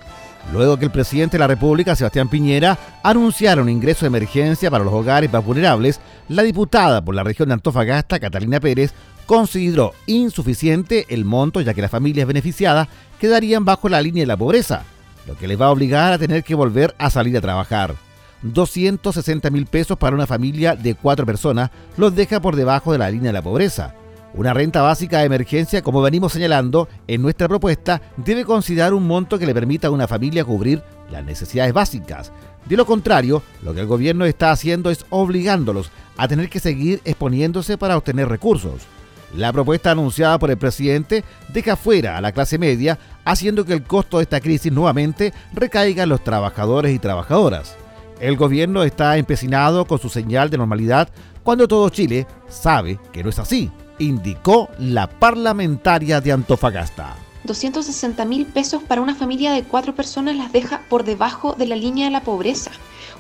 [0.51, 4.83] Luego que el presidente de la República, Sebastián Piñera, anunciara un ingreso de emergencia para
[4.83, 8.95] los hogares más vulnerables, la diputada por la región de Antofagasta, Catalina Pérez,
[9.29, 12.89] consideró insuficiente el monto ya que las familias beneficiadas
[13.21, 14.85] quedarían bajo la línea de la pobreza,
[15.27, 17.95] lo que les va a obligar a tener que volver a salir a trabajar.
[18.41, 23.11] 260 mil pesos para una familia de cuatro personas los deja por debajo de la
[23.11, 23.95] línea de la pobreza.
[24.33, 29.39] Una renta básica de emergencia, como venimos señalando, en nuestra propuesta debe considerar un monto
[29.39, 32.33] que le permita a una familia cubrir las necesidades básicas.
[32.65, 37.03] De lo contrario, lo que el gobierno está haciendo es obligándolos a tener que seguir
[37.05, 38.87] exponiéndose para obtener recursos.
[39.35, 43.83] La propuesta anunciada por el presidente deja fuera a la clase media, haciendo que el
[43.83, 47.77] costo de esta crisis nuevamente recaiga en los trabajadores y trabajadoras.
[48.21, 51.09] El gobierno está empecinado con su señal de normalidad
[51.43, 57.28] cuando todo Chile sabe que no es así, indicó la parlamentaria de Antofagasta.
[57.49, 61.77] 260 mil pesos para una familia de cuatro personas las deja por debajo de la
[61.77, 62.71] línea de la pobreza.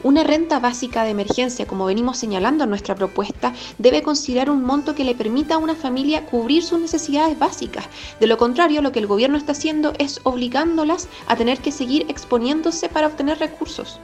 [0.05, 4.95] Una renta básica de emergencia, como venimos señalando en nuestra propuesta, debe considerar un monto
[4.95, 7.87] que le permita a una familia cubrir sus necesidades básicas.
[8.21, 12.05] De lo contrario, lo que el gobierno está haciendo es obligándolas a tener que seguir
[12.09, 13.99] exponiéndose para obtener recursos.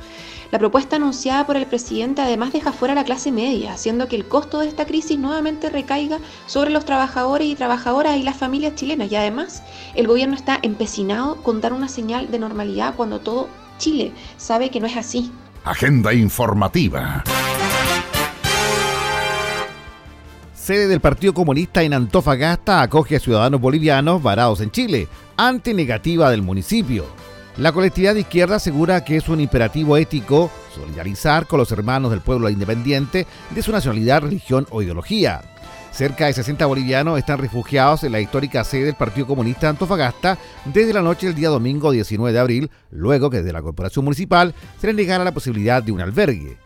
[0.51, 4.17] La propuesta anunciada por el presidente además deja fuera a la clase media, haciendo que
[4.17, 8.75] el costo de esta crisis nuevamente recaiga sobre los trabajadores y trabajadoras y las familias
[8.75, 9.11] chilenas.
[9.11, 9.63] Y además,
[9.95, 14.81] el gobierno está empecinado con dar una señal de normalidad cuando todo Chile sabe que
[14.81, 15.33] no es así.
[15.65, 17.25] Agenda informativa.
[20.55, 26.31] Sede del Partido Comunista en Antofagasta acoge a ciudadanos bolivianos varados en Chile, ante negativa
[26.31, 27.05] del municipio.
[27.57, 32.21] La colectividad de izquierda asegura que es un imperativo ético solidarizar con los hermanos del
[32.21, 35.43] pueblo independiente de su nacionalidad, religión o ideología.
[35.93, 40.37] Cerca de 60 bolivianos están refugiados en la histórica sede del Partido Comunista de Antofagasta
[40.65, 44.53] desde la noche del día domingo 19 de abril, luego que desde la Corporación Municipal
[44.81, 46.57] se les negara la posibilidad de un albergue.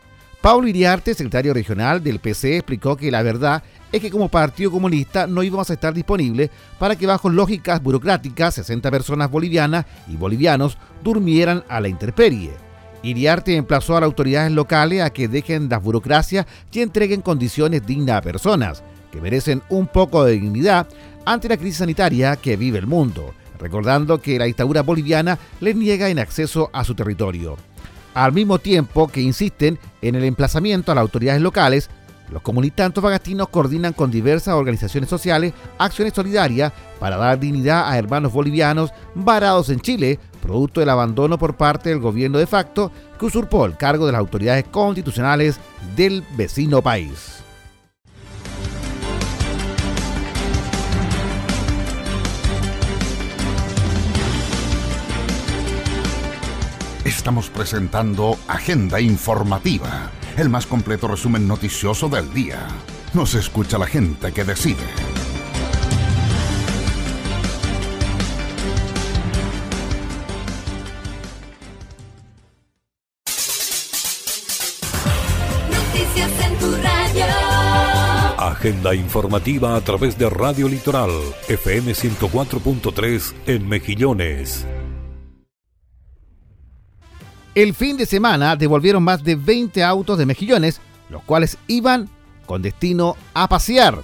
[0.41, 3.61] Paulo Iriarte, secretario regional del PC, explicó que la verdad
[3.91, 8.55] es que como Partido Comunista no íbamos a estar disponibles para que bajo lógicas burocráticas
[8.55, 12.51] 60 personas bolivianas y bolivianos durmieran a la intemperie.
[13.03, 18.15] Iriarte emplazó a las autoridades locales a que dejen las burocracias y entreguen condiciones dignas
[18.15, 18.81] a personas
[19.11, 20.87] que merecen un poco de dignidad
[21.25, 26.07] ante la crisis sanitaria que vive el mundo, recordando que la dictadura boliviana les niega
[26.07, 27.57] en acceso a su territorio
[28.23, 31.89] al mismo tiempo que insisten en el emplazamiento a las autoridades locales,
[32.31, 38.33] los comunistas antofagastinos coordinan con diversas organizaciones sociales acciones solidarias para dar dignidad a hermanos
[38.33, 43.65] bolivianos varados en Chile, producto del abandono por parte del gobierno de facto que usurpó
[43.65, 45.57] el cargo de las autoridades constitucionales
[45.95, 47.38] del vecino país.
[57.09, 62.67] Estamos presentando Agenda Informativa, el más completo resumen noticioso del día.
[63.15, 64.85] Nos escucha la gente que decide.
[75.71, 77.25] Noticias en tu radio.
[78.37, 81.09] Agenda informativa a través de Radio Litoral,
[81.47, 84.67] FM 104.3 en Mejillones.
[87.55, 90.79] El fin de semana devolvieron más de 20 autos de mejillones,
[91.09, 92.07] los cuales iban
[92.45, 94.03] con destino a pasear.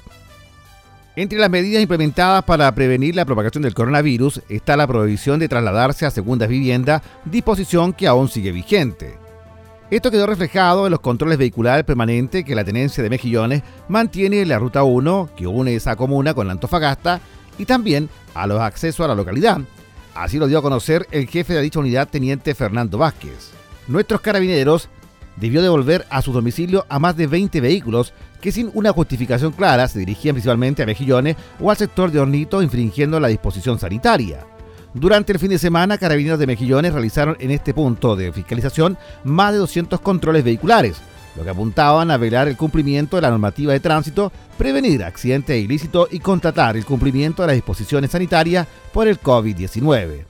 [1.15, 6.05] Entre las medidas implementadas para prevenir la propagación del coronavirus está la prohibición de trasladarse
[6.05, 9.17] a segundas viviendas, disposición que aún sigue vigente.
[9.91, 14.49] Esto quedó reflejado en los controles vehiculares permanentes que la tenencia de Mejillones mantiene en
[14.49, 17.21] la Ruta 1, que une esa comuna con la Antofagasta,
[17.57, 19.61] y también a los accesos a la localidad,
[20.15, 23.51] Así lo dio a conocer el jefe de dicha unidad, teniente Fernando Vázquez.
[23.87, 24.87] Nuestros carabineros
[25.35, 29.89] debió devolver a su domicilio a más de 20 vehículos que sin una justificación clara
[29.89, 34.45] se dirigían principalmente a Mejillones o al sector de Hornito infringiendo la disposición sanitaria.
[34.93, 39.51] Durante el fin de semana, Carabineros de Mejillones realizaron en este punto de fiscalización más
[39.51, 41.01] de 200 controles vehiculares,
[41.35, 46.07] lo que apuntaban a velar el cumplimiento de la normativa de tránsito, prevenir accidentes ilícitos
[46.11, 50.25] y contratar el cumplimiento de las disposiciones sanitarias por el COVID-19.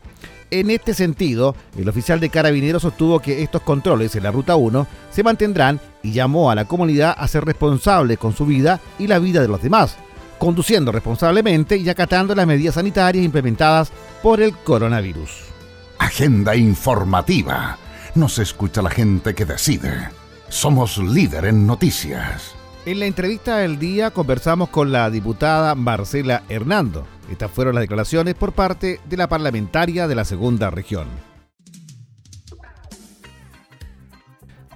[0.52, 4.88] En este sentido, el oficial de Carabineros sostuvo que estos controles en la Ruta 1
[5.12, 9.20] se mantendrán y llamó a la comunidad a ser responsable con su vida y la
[9.20, 9.98] vida de los demás,
[10.38, 13.92] conduciendo responsablemente y acatando las medidas sanitarias implementadas
[14.22, 15.32] por el coronavirus.
[15.98, 17.78] Agenda informativa.
[18.14, 20.10] Nos escucha la gente que decide.
[20.56, 22.56] Somos líder en noticias.
[22.86, 27.06] En la entrevista del día conversamos con la diputada Marcela Hernando.
[27.30, 31.10] Estas fueron las declaraciones por parte de la parlamentaria de la segunda región.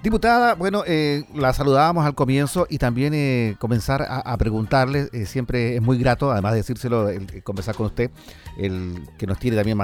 [0.02, 5.76] Diputada, bueno, eh, la saludábamos al comienzo y también eh, comenzar a, preguntarle, eh, siempre
[5.76, 8.10] es muy grato, además de decírselo, el, conversar con usted,
[8.58, 9.78] el que nos tiene también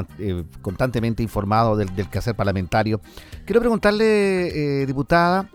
[0.61, 3.01] constantemente informado del, del, quehacer parlamentario.
[3.45, 5.49] Quiero preguntarle, diputada,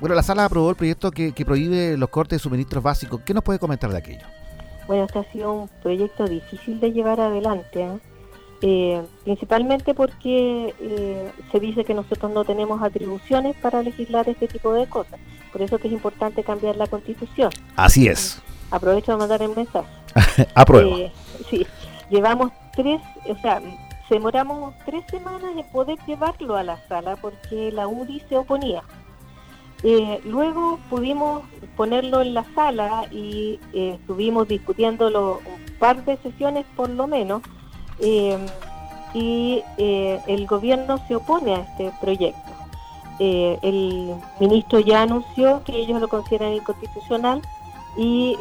[0.00, 3.20] bueno, la sala aprobó el proyecto que, que prohíbe los cortes de suministros básicos.
[3.24, 4.26] ¿Qué nos puede comentar de aquello?
[4.86, 7.98] Bueno, este ha sido un proyecto difícil de llevar adelante, ¿eh?
[8.60, 14.72] Eh, principalmente porque eh, se dice que nosotros no tenemos atribuciones para legislar este tipo
[14.72, 15.20] de cosas.
[15.52, 17.50] Por eso que es importante cambiar la constitución.
[17.76, 18.42] Así es.
[18.70, 19.88] Aprovecho de mandar el mensaje.
[20.54, 21.10] Apruebo.
[21.48, 21.64] sí,
[22.10, 23.62] llevamos tres, o sea,
[24.10, 28.82] demoramos tres semanas en poder llevarlo a la sala porque la UDI se oponía.
[29.84, 31.42] Eh, luego pudimos
[31.76, 37.42] ponerlo en la sala y eh, estuvimos discutiéndolo un par de sesiones por lo menos
[38.00, 38.36] eh,
[39.14, 42.50] y el gobierno se opone a este proyecto.
[43.18, 47.40] el ministro ya anunció que ellos lo consideran inconstitucional
[47.96, 48.36] y,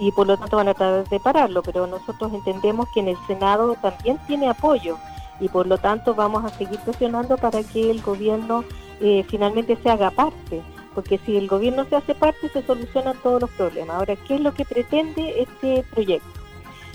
[0.00, 3.16] y por lo tanto van a tratar de pararlo, pero nosotros entendemos que en el
[3.26, 4.96] Senado también tiene apoyo
[5.40, 8.64] y por lo tanto vamos a seguir presionando para que el gobierno
[9.00, 10.62] eh, finalmente se haga parte,
[10.94, 13.96] porque si el gobierno se hace parte se solucionan todos los problemas.
[13.96, 16.40] Ahora, ¿qué es lo que pretende este proyecto?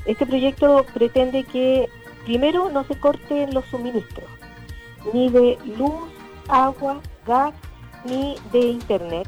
[0.05, 1.87] Este proyecto pretende que
[2.25, 4.29] primero no se corten los suministros,
[5.13, 6.09] ni de luz,
[6.47, 7.53] agua, gas,
[8.05, 9.27] ni de internet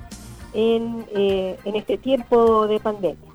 [0.53, 3.31] en, eh, en este tiempo de pandemia.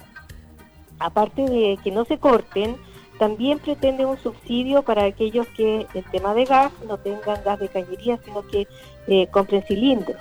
[0.98, 2.76] Aparte de que no se corten,
[3.18, 7.68] también pretende un subsidio para aquellos que en tema de gas no tengan gas de
[7.68, 8.66] cañería, sino que
[9.08, 10.16] eh, compren cilindros.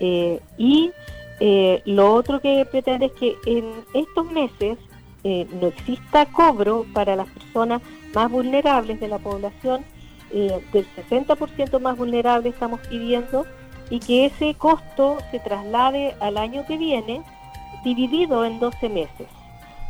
[0.00, 0.92] Eh, y
[1.40, 4.78] eh, lo otro que pretende es que en estos meses
[5.22, 7.82] no exista cobro para las personas
[8.14, 9.84] más vulnerables de la población,
[10.30, 13.44] del 60% más vulnerable estamos pidiendo,
[13.90, 17.22] y que ese costo se traslade al año que viene
[17.84, 19.26] dividido en 12 meses.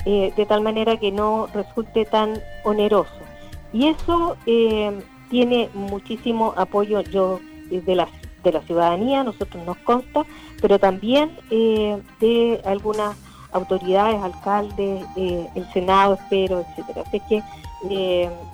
[0.06, 3.12] Eh, de tal manera que no resulte tan oneroso.
[3.72, 4.98] Y eso eh,
[5.28, 7.38] tiene muchísimo apoyo yo
[7.70, 8.08] eh, de la,
[8.42, 10.24] de la ciudadanía, nosotros nos consta,
[10.62, 13.14] pero también de algunas
[13.52, 17.02] autoridades, alcaldes, el Senado, espero, etcétera.
[17.06, 17.42] Así que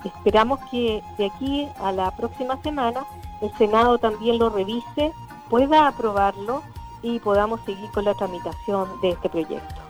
[0.03, 3.05] esperamos que de aquí a la próxima semana
[3.41, 5.13] el Senado también lo revise,
[5.49, 6.61] pueda aprobarlo
[7.01, 9.86] y podamos seguir con la tramitación de este proyecto.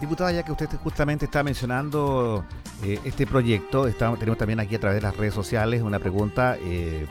[0.00, 2.42] Diputada, ya que usted justamente está mencionando
[2.82, 6.56] eh, este proyecto, estamos, tenemos también aquí a través de las redes sociales una pregunta
[6.58, 7.06] eh,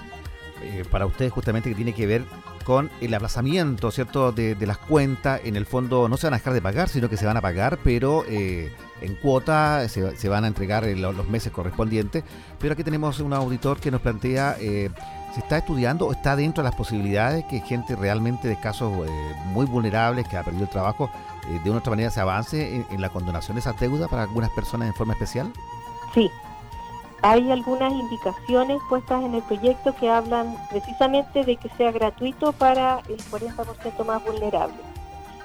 [0.64, 2.26] eh, para usted justamente que tiene que ver
[2.64, 5.40] con el aplazamiento, ¿cierto?, de, las cuentas.
[5.44, 7.42] En el fondo no se van a dejar de pagar, sino que se van a
[7.42, 12.24] pagar, pero en cuota se, van a entregar los meses correspondientes.
[12.60, 14.58] Pero aquí tenemos un auditor que nos plantea
[15.34, 18.92] ¿Se está estudiando o está dentro de las posibilidades que gente realmente de casos
[19.46, 21.10] muy vulnerables, que ha perdido el trabajo,
[21.50, 24.50] eh, de una otra manera se avance en, la condonación de esa deuda para algunas
[24.52, 25.52] personas en forma especial?
[26.14, 26.30] Sí,
[27.22, 33.00] hay algunas indicaciones puestas en el proyecto que hablan precisamente de que sea gratuito para
[33.10, 34.78] el 40% más vulnerable.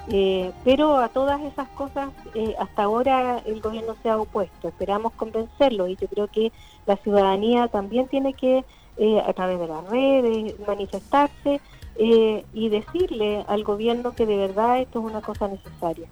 [0.07, 4.67] Eh, pero a todas esas cosas eh, hasta ahora el gobierno se ha opuesto.
[4.67, 6.51] Esperamos convencerlo y yo creo que
[6.85, 8.63] la ciudadanía también tiene que,
[8.97, 11.59] a través de las redes, manifestarse
[11.97, 16.07] eh, y decirle al gobierno que de verdad esto es una cosa necesaria.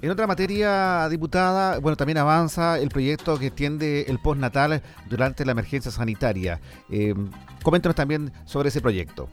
[0.00, 5.52] En otra materia, diputada, bueno, también avanza el proyecto que extiende el postnatal durante la
[5.52, 6.58] emergencia sanitaria.
[6.88, 7.14] Eh,
[7.62, 9.28] coméntanos también sobre ese proyecto.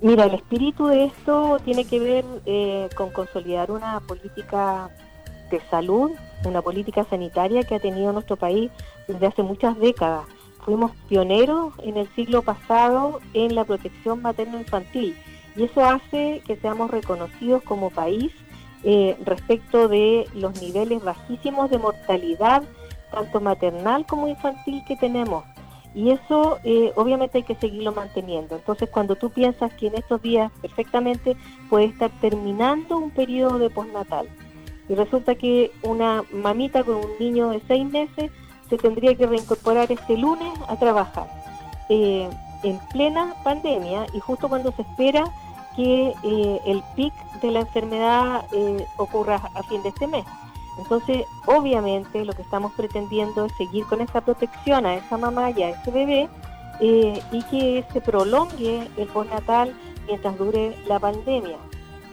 [0.00, 4.90] Mira, el espíritu de esto tiene que ver eh, con consolidar una política
[5.50, 6.12] de salud,
[6.44, 8.70] una política sanitaria que ha tenido nuestro país
[9.08, 10.26] desde hace muchas décadas
[10.64, 15.16] fuimos pioneros en el siglo pasado en la protección materno-infantil
[15.56, 18.32] y eso hace que seamos reconocidos como país
[18.84, 22.62] eh, respecto de los niveles bajísimos de mortalidad,
[23.12, 25.44] tanto maternal como infantil que tenemos.
[25.94, 28.56] Y eso eh, obviamente hay que seguirlo manteniendo.
[28.56, 31.36] Entonces cuando tú piensas que en estos días perfectamente
[31.68, 34.26] puede estar terminando un periodo de postnatal
[34.88, 38.30] y resulta que una mamita con un niño de seis meses
[38.72, 41.26] se tendría que reincorporar este lunes a trabajar
[41.90, 42.26] eh,
[42.62, 45.24] en plena pandemia y justo cuando se espera
[45.76, 47.12] que eh, el pic
[47.42, 50.24] de la enfermedad eh, ocurra a fin de este mes.
[50.78, 55.64] Entonces, obviamente, lo que estamos pretendiendo es seguir con esta protección a esa mamá y
[55.64, 56.30] a ese bebé
[56.80, 59.74] y que se prolongue el postnatal
[60.06, 61.58] mientras dure la pandemia.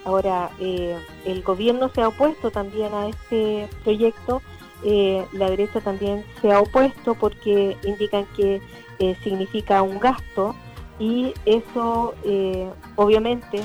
[0.03, 4.41] Ahora, el gobierno se ha opuesto también a este proyecto
[4.83, 8.61] eh, la derecha también se ha opuesto porque indican que
[8.99, 10.55] eh, significa un gasto
[10.99, 13.61] y eso eh, obviamente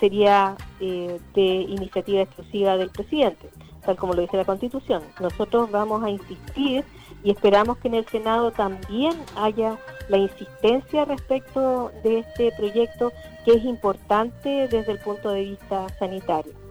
[0.00, 3.50] sería de iniciativa exclusiva del presidente,
[3.84, 5.02] tal como lo dice la Constitución.
[5.20, 6.84] Nosotros vamos a insistir
[7.22, 9.76] y esperamos que en el Senado también haya
[10.08, 13.12] la insistencia respecto de este proyecto
[13.44, 16.61] que es importante desde el punto de vista sanitario.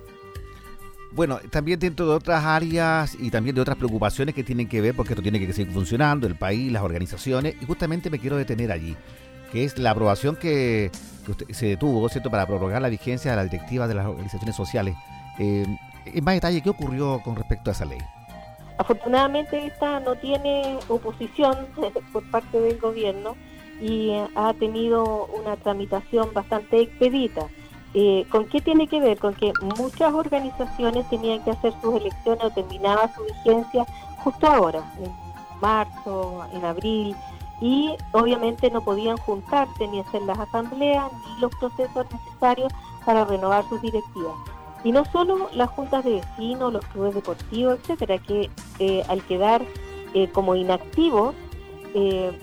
[1.14, 4.96] Bueno, también dentro de otras áreas y también de otras preocupaciones que tienen que ver,
[4.96, 8.72] porque esto tiene que seguir funcionando, el país, las organizaciones, y justamente me quiero detener
[8.72, 8.96] allí,
[9.52, 10.90] que es la aprobación que,
[11.50, 14.96] se tuvo, ¿cierto?, para prorrogar la vigencia de la directiva de las organizaciones sociales.
[15.38, 15.66] Eh,
[16.06, 18.00] en más detalle, ¿qué ocurrió con respecto a esa ley?
[18.78, 21.56] Afortunadamente esta no tiene oposición
[22.14, 23.36] por parte del gobierno
[23.82, 27.48] y ha tenido una tramitación bastante expedita.
[27.94, 29.20] Eh, ¿Con qué tiene que ver?
[29.20, 33.86] Con que muchas organizaciones tenían que hacer sus elecciones o terminaba su vigencia
[34.24, 35.12] justo ahora, en
[35.60, 37.16] marzo, en abril,
[37.60, 42.72] y obviamente no podían juntarse ni hacer las asambleas ni los procesos necesarios
[43.06, 44.36] para renovar sus directivas.
[44.84, 49.64] Y no solo las juntas de vecinos, los clubes deportivos, etcétera, que eh, al quedar
[50.14, 51.36] eh, como inactivos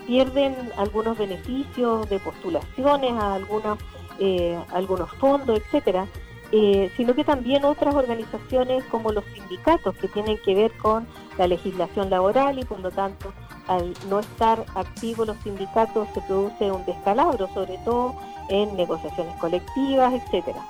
[0.07, 3.78] pierden algunos beneficios de postulaciones a algunos
[4.18, 6.06] eh, algunos fondos, etcétera,
[6.50, 11.06] eh, sino que también otras organizaciones como los sindicatos que tienen que ver con
[11.36, 13.34] la legislación laboral y por lo tanto
[13.66, 18.14] al no estar activos los sindicatos se produce un descalabro, sobre todo
[18.48, 20.60] en negociaciones colectivas, etcétera.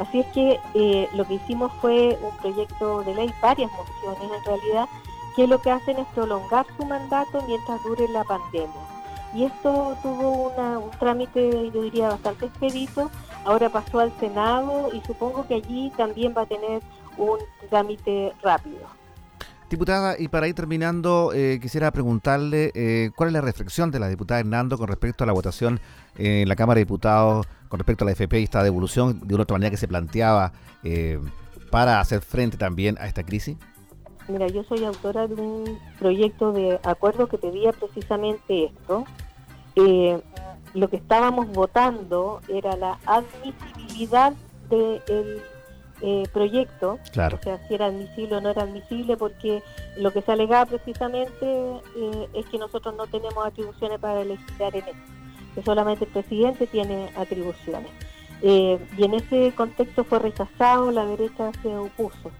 [0.00, 4.44] Así es que eh, lo que hicimos fue un proyecto de ley, varias mociones en
[4.44, 4.88] realidad,
[5.36, 8.97] que lo que hacen es prolongar su mandato mientras dure la pandemia
[9.34, 13.10] y esto tuvo un trámite, yo diría, bastante expedito.
[13.44, 16.82] Ahora pasó al Senado y supongo que allí también va a tener
[17.16, 18.98] un trámite rápido.
[19.70, 24.08] Diputada, y para ir terminando, eh, quisiera preguntarle eh, cuál es la reflexión de la
[24.08, 25.78] diputada Hernando con respecto a la votación
[26.16, 29.42] en la Cámara de Diputados, con respecto a la FP y esta devolución de una
[29.42, 30.52] otra manera que se planteaba
[30.82, 31.20] eh,
[31.70, 33.58] para hacer frente también a esta crisis.
[34.28, 39.04] Mira, yo soy autora de un proyecto de acuerdo que pedía precisamente esto.
[39.74, 40.20] Eh,
[40.74, 44.34] lo que estábamos votando era la admisibilidad
[44.68, 45.42] del
[46.02, 47.38] eh, proyecto, claro.
[47.40, 49.62] o sea, si era admisible o no era admisible, porque
[49.96, 54.88] lo que se alegaba precisamente eh, es que nosotros no tenemos atribuciones para legislar en
[54.88, 55.12] esto,
[55.54, 57.90] que solamente el presidente tiene atribuciones.
[58.42, 62.30] y en ese contexto fue rechazado, la derecha se opuso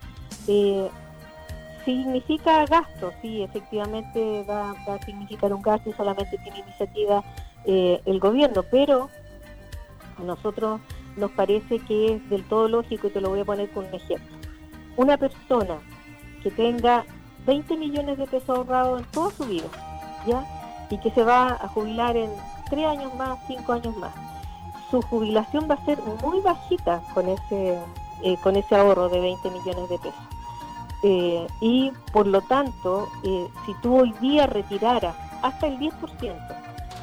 [1.97, 7.24] significa gasto, sí, efectivamente va, a significar un gasto y solamente tiene iniciativa
[7.64, 9.09] eh, el gobierno, pero
[10.18, 10.80] a nosotros
[11.16, 13.95] nos parece que es del todo lógico y te lo voy a poner con un
[13.95, 14.36] ejemplo.
[14.97, 15.78] Una persona
[16.43, 17.07] que tenga
[17.47, 19.68] 20 millones de pesos ahorrados en toda su vida,
[20.26, 20.45] ¿ya?
[20.91, 22.30] Y que se va a jubilar en
[22.68, 24.12] 3 años más, 5 años más.
[24.91, 27.78] Su jubilación va a ser muy bajita con ese,
[28.22, 30.38] eh, con ese ahorro de 20 millones de pesos.
[31.03, 35.92] Eh, y por lo tanto, eh, si tú hoy día retiraras hasta el 10%,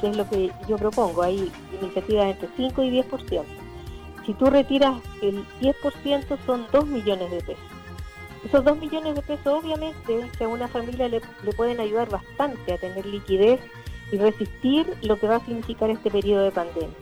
[0.02, 3.44] que es lo que yo propongo, hay iniciativas entre 5 y 10%,
[4.26, 7.64] si tú retiras el 10% son 2 millones de pesos.
[8.44, 12.74] Esos 2 millones de pesos obviamente que a una familia le, le pueden ayudar bastante
[12.74, 13.60] a tener liquidez
[14.12, 16.96] y resistir lo que va a significar este periodo de pandemia.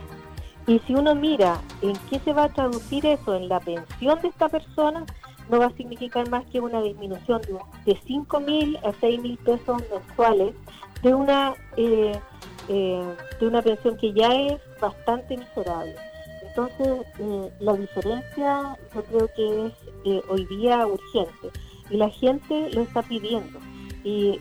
[0.67, 4.29] Y si uno mira en qué se va a traducir eso en la pensión de
[4.29, 5.05] esta persona,
[5.49, 7.41] no va a significar más que una disminución
[7.85, 10.53] de, 5 mil a 6 mil pesos mensuales
[11.01, 12.13] de una, eh,
[12.69, 15.95] eh, de una pensión que ya es bastante miserable.
[16.47, 21.49] Entonces, eh, la diferencia yo creo que es hoy día urgente
[21.89, 23.59] y la gente lo está pidiendo.
[24.03, 24.37] Y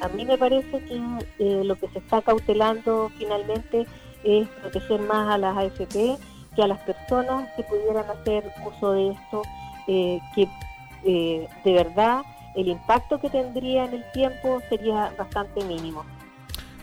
[0.00, 3.86] a mí me parece que lo que se está cautelando finalmente
[4.24, 6.18] es proteger más a las AFP
[6.56, 9.42] que a las personas que pudieran hacer uso de esto
[9.88, 10.46] eh, que
[11.04, 12.22] eh, de verdad
[12.54, 16.04] el impacto que tendría en el tiempo sería bastante mínimo.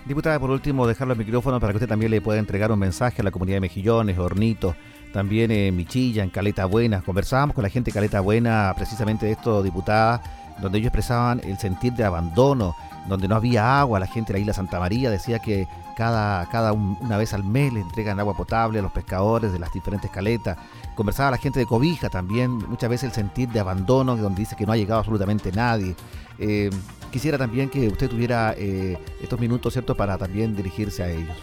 [0.05, 3.21] Diputada, por último, dejarlo el micrófono para que usted también le pueda entregar un mensaje
[3.21, 4.75] a la comunidad de Mejillones, Hornitos,
[5.11, 7.01] también en Michilla, en Caleta Buena.
[7.01, 10.21] Conversábamos con la gente de Caleta Buena precisamente de esto, diputada,
[10.61, 12.75] donde ellos expresaban el sentir de abandono,
[13.07, 16.73] donde no había agua, la gente de la isla Santa María decía que cada, cada
[16.73, 20.57] una vez al mes le entregan agua potable a los pescadores de las diferentes caletas.
[20.95, 24.65] Conversaba la gente de Cobija también, muchas veces el sentir de abandono, donde dice que
[24.65, 25.95] no ha llegado absolutamente nadie.
[26.37, 26.69] Eh,
[27.11, 31.35] quisiera también que usted tuviera eh, estos minutos, ¿cierto?, para también dirigirse a ellos.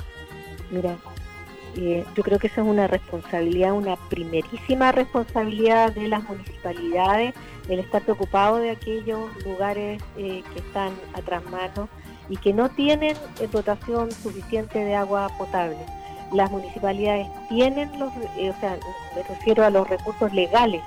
[0.71, 0.97] Mira,
[1.77, 7.35] eh, yo creo que esa es una responsabilidad, una primerísima responsabilidad de las municipalidades,
[7.69, 11.89] el estar preocupado de aquellos lugares que están atrás mano
[12.33, 13.15] y que no tienen
[13.53, 15.77] dotación suficiente de agua potable.
[16.33, 18.79] Las municipalidades tienen los, eh, o sea,
[19.15, 20.83] me refiero a los recursos legales,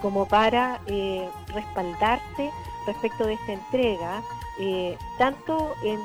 [0.00, 2.52] como para eh, respaldarse
[2.86, 4.22] respecto de esta entrega,
[4.60, 5.98] eh, tanto en,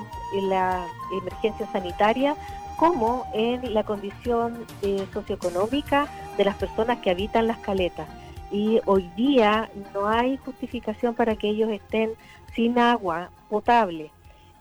[0.49, 0.88] la
[1.21, 2.36] emergencia sanitaria
[2.77, 4.65] como en la condición
[5.13, 6.07] socioeconómica
[6.38, 8.07] de las personas que habitan las caletas.
[8.49, 12.11] y hoy día no hay justificación para que ellos estén
[12.55, 14.11] sin agua potable,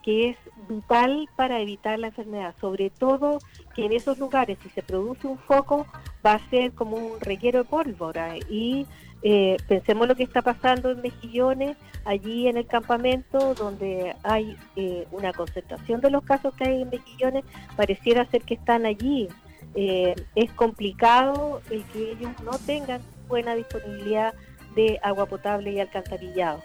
[0.03, 0.36] que es
[0.68, 3.38] vital para evitar la enfermedad, sobre todo
[3.74, 5.86] que en esos lugares si se produce un foco
[6.24, 8.86] va a ser como un reguero de pólvora y
[9.22, 15.07] eh, pensemos lo que está pasando en Mejillones, allí en el campamento donde hay eh,
[15.11, 17.44] una concentración de los casos que hay en Mejillones,
[17.76, 19.28] pareciera ser que están allí.
[19.74, 24.34] Eh, es complicado el que ellos no tengan buena disponibilidad
[24.74, 26.62] de agua potable y alcantarillado.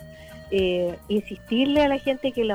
[1.09, 2.45] insistirle a la gente que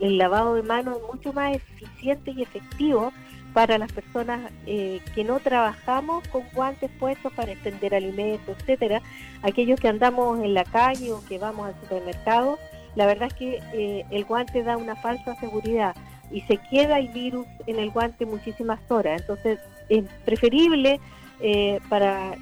[0.00, 3.12] el lavado de manos es mucho más eficiente y efectivo
[3.52, 9.02] para las personas eh, que no trabajamos con guantes puestos para extender alimentos, etcétera,
[9.42, 12.58] aquellos que andamos en la calle o que vamos al supermercado,
[12.94, 15.94] la verdad es que eh, el guante da una falsa seguridad
[16.30, 19.20] y se queda el virus en el guante muchísimas horas.
[19.20, 21.00] Entonces es preferible
[21.40, 22.36] eh, para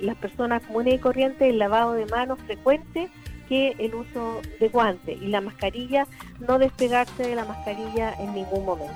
[0.00, 3.08] las personas comunes y corrientes el lavado de manos frecuente
[3.42, 6.06] que el uso de guantes y la mascarilla,
[6.40, 8.94] no despegarse de la mascarilla en ningún momento.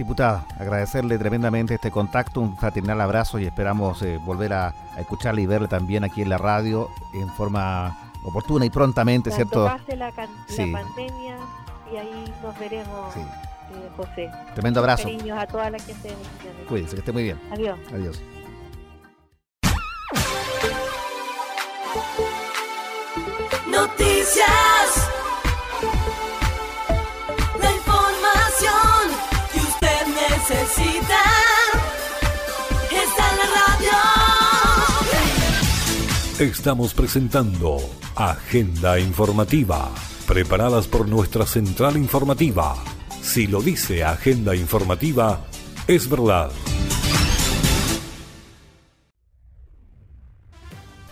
[0.00, 5.46] Diputada, agradecerle tremendamente este contacto, un fraternal abrazo y esperamos eh, volver a, escucharle y
[5.46, 9.66] verle también aquí en la radio en forma oportuna y prontamente, ¿cierto?
[9.66, 11.36] pase la, pandemia
[11.92, 14.30] y ahí nos veremos, eh, José.
[14.54, 15.02] Tremendo abrazo.
[15.02, 17.38] Cariños a toda la gente de Cuídense, que esté muy bien.
[17.50, 17.78] Adiós.
[17.92, 18.22] Adiós.
[23.68, 25.10] Noticias.
[30.50, 31.22] necesita.
[32.90, 33.98] Está en la radio.
[36.50, 37.78] Estamos presentando
[38.16, 39.90] Agenda Informativa,
[40.26, 42.76] preparadas por nuestra central informativa.
[43.22, 45.44] Si lo dice Agenda Informativa,
[45.86, 46.50] es verdad.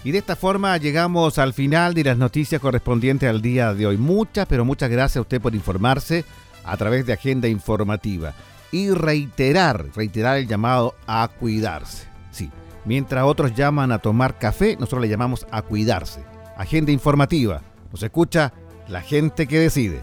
[0.05, 3.97] Y de esta forma llegamos al final de las noticias correspondientes al día de hoy.
[3.97, 6.25] Muchas, pero muchas gracias a usted por informarse
[6.65, 8.35] a través de Agenda Informativa
[8.71, 12.07] y reiterar, reiterar el llamado a cuidarse.
[12.31, 12.51] Sí,
[12.85, 16.23] mientras otros llaman a tomar café, nosotros le llamamos a cuidarse.
[16.57, 17.63] Agenda informativa.
[17.91, 18.53] Nos escucha
[18.89, 20.03] la gente que decide.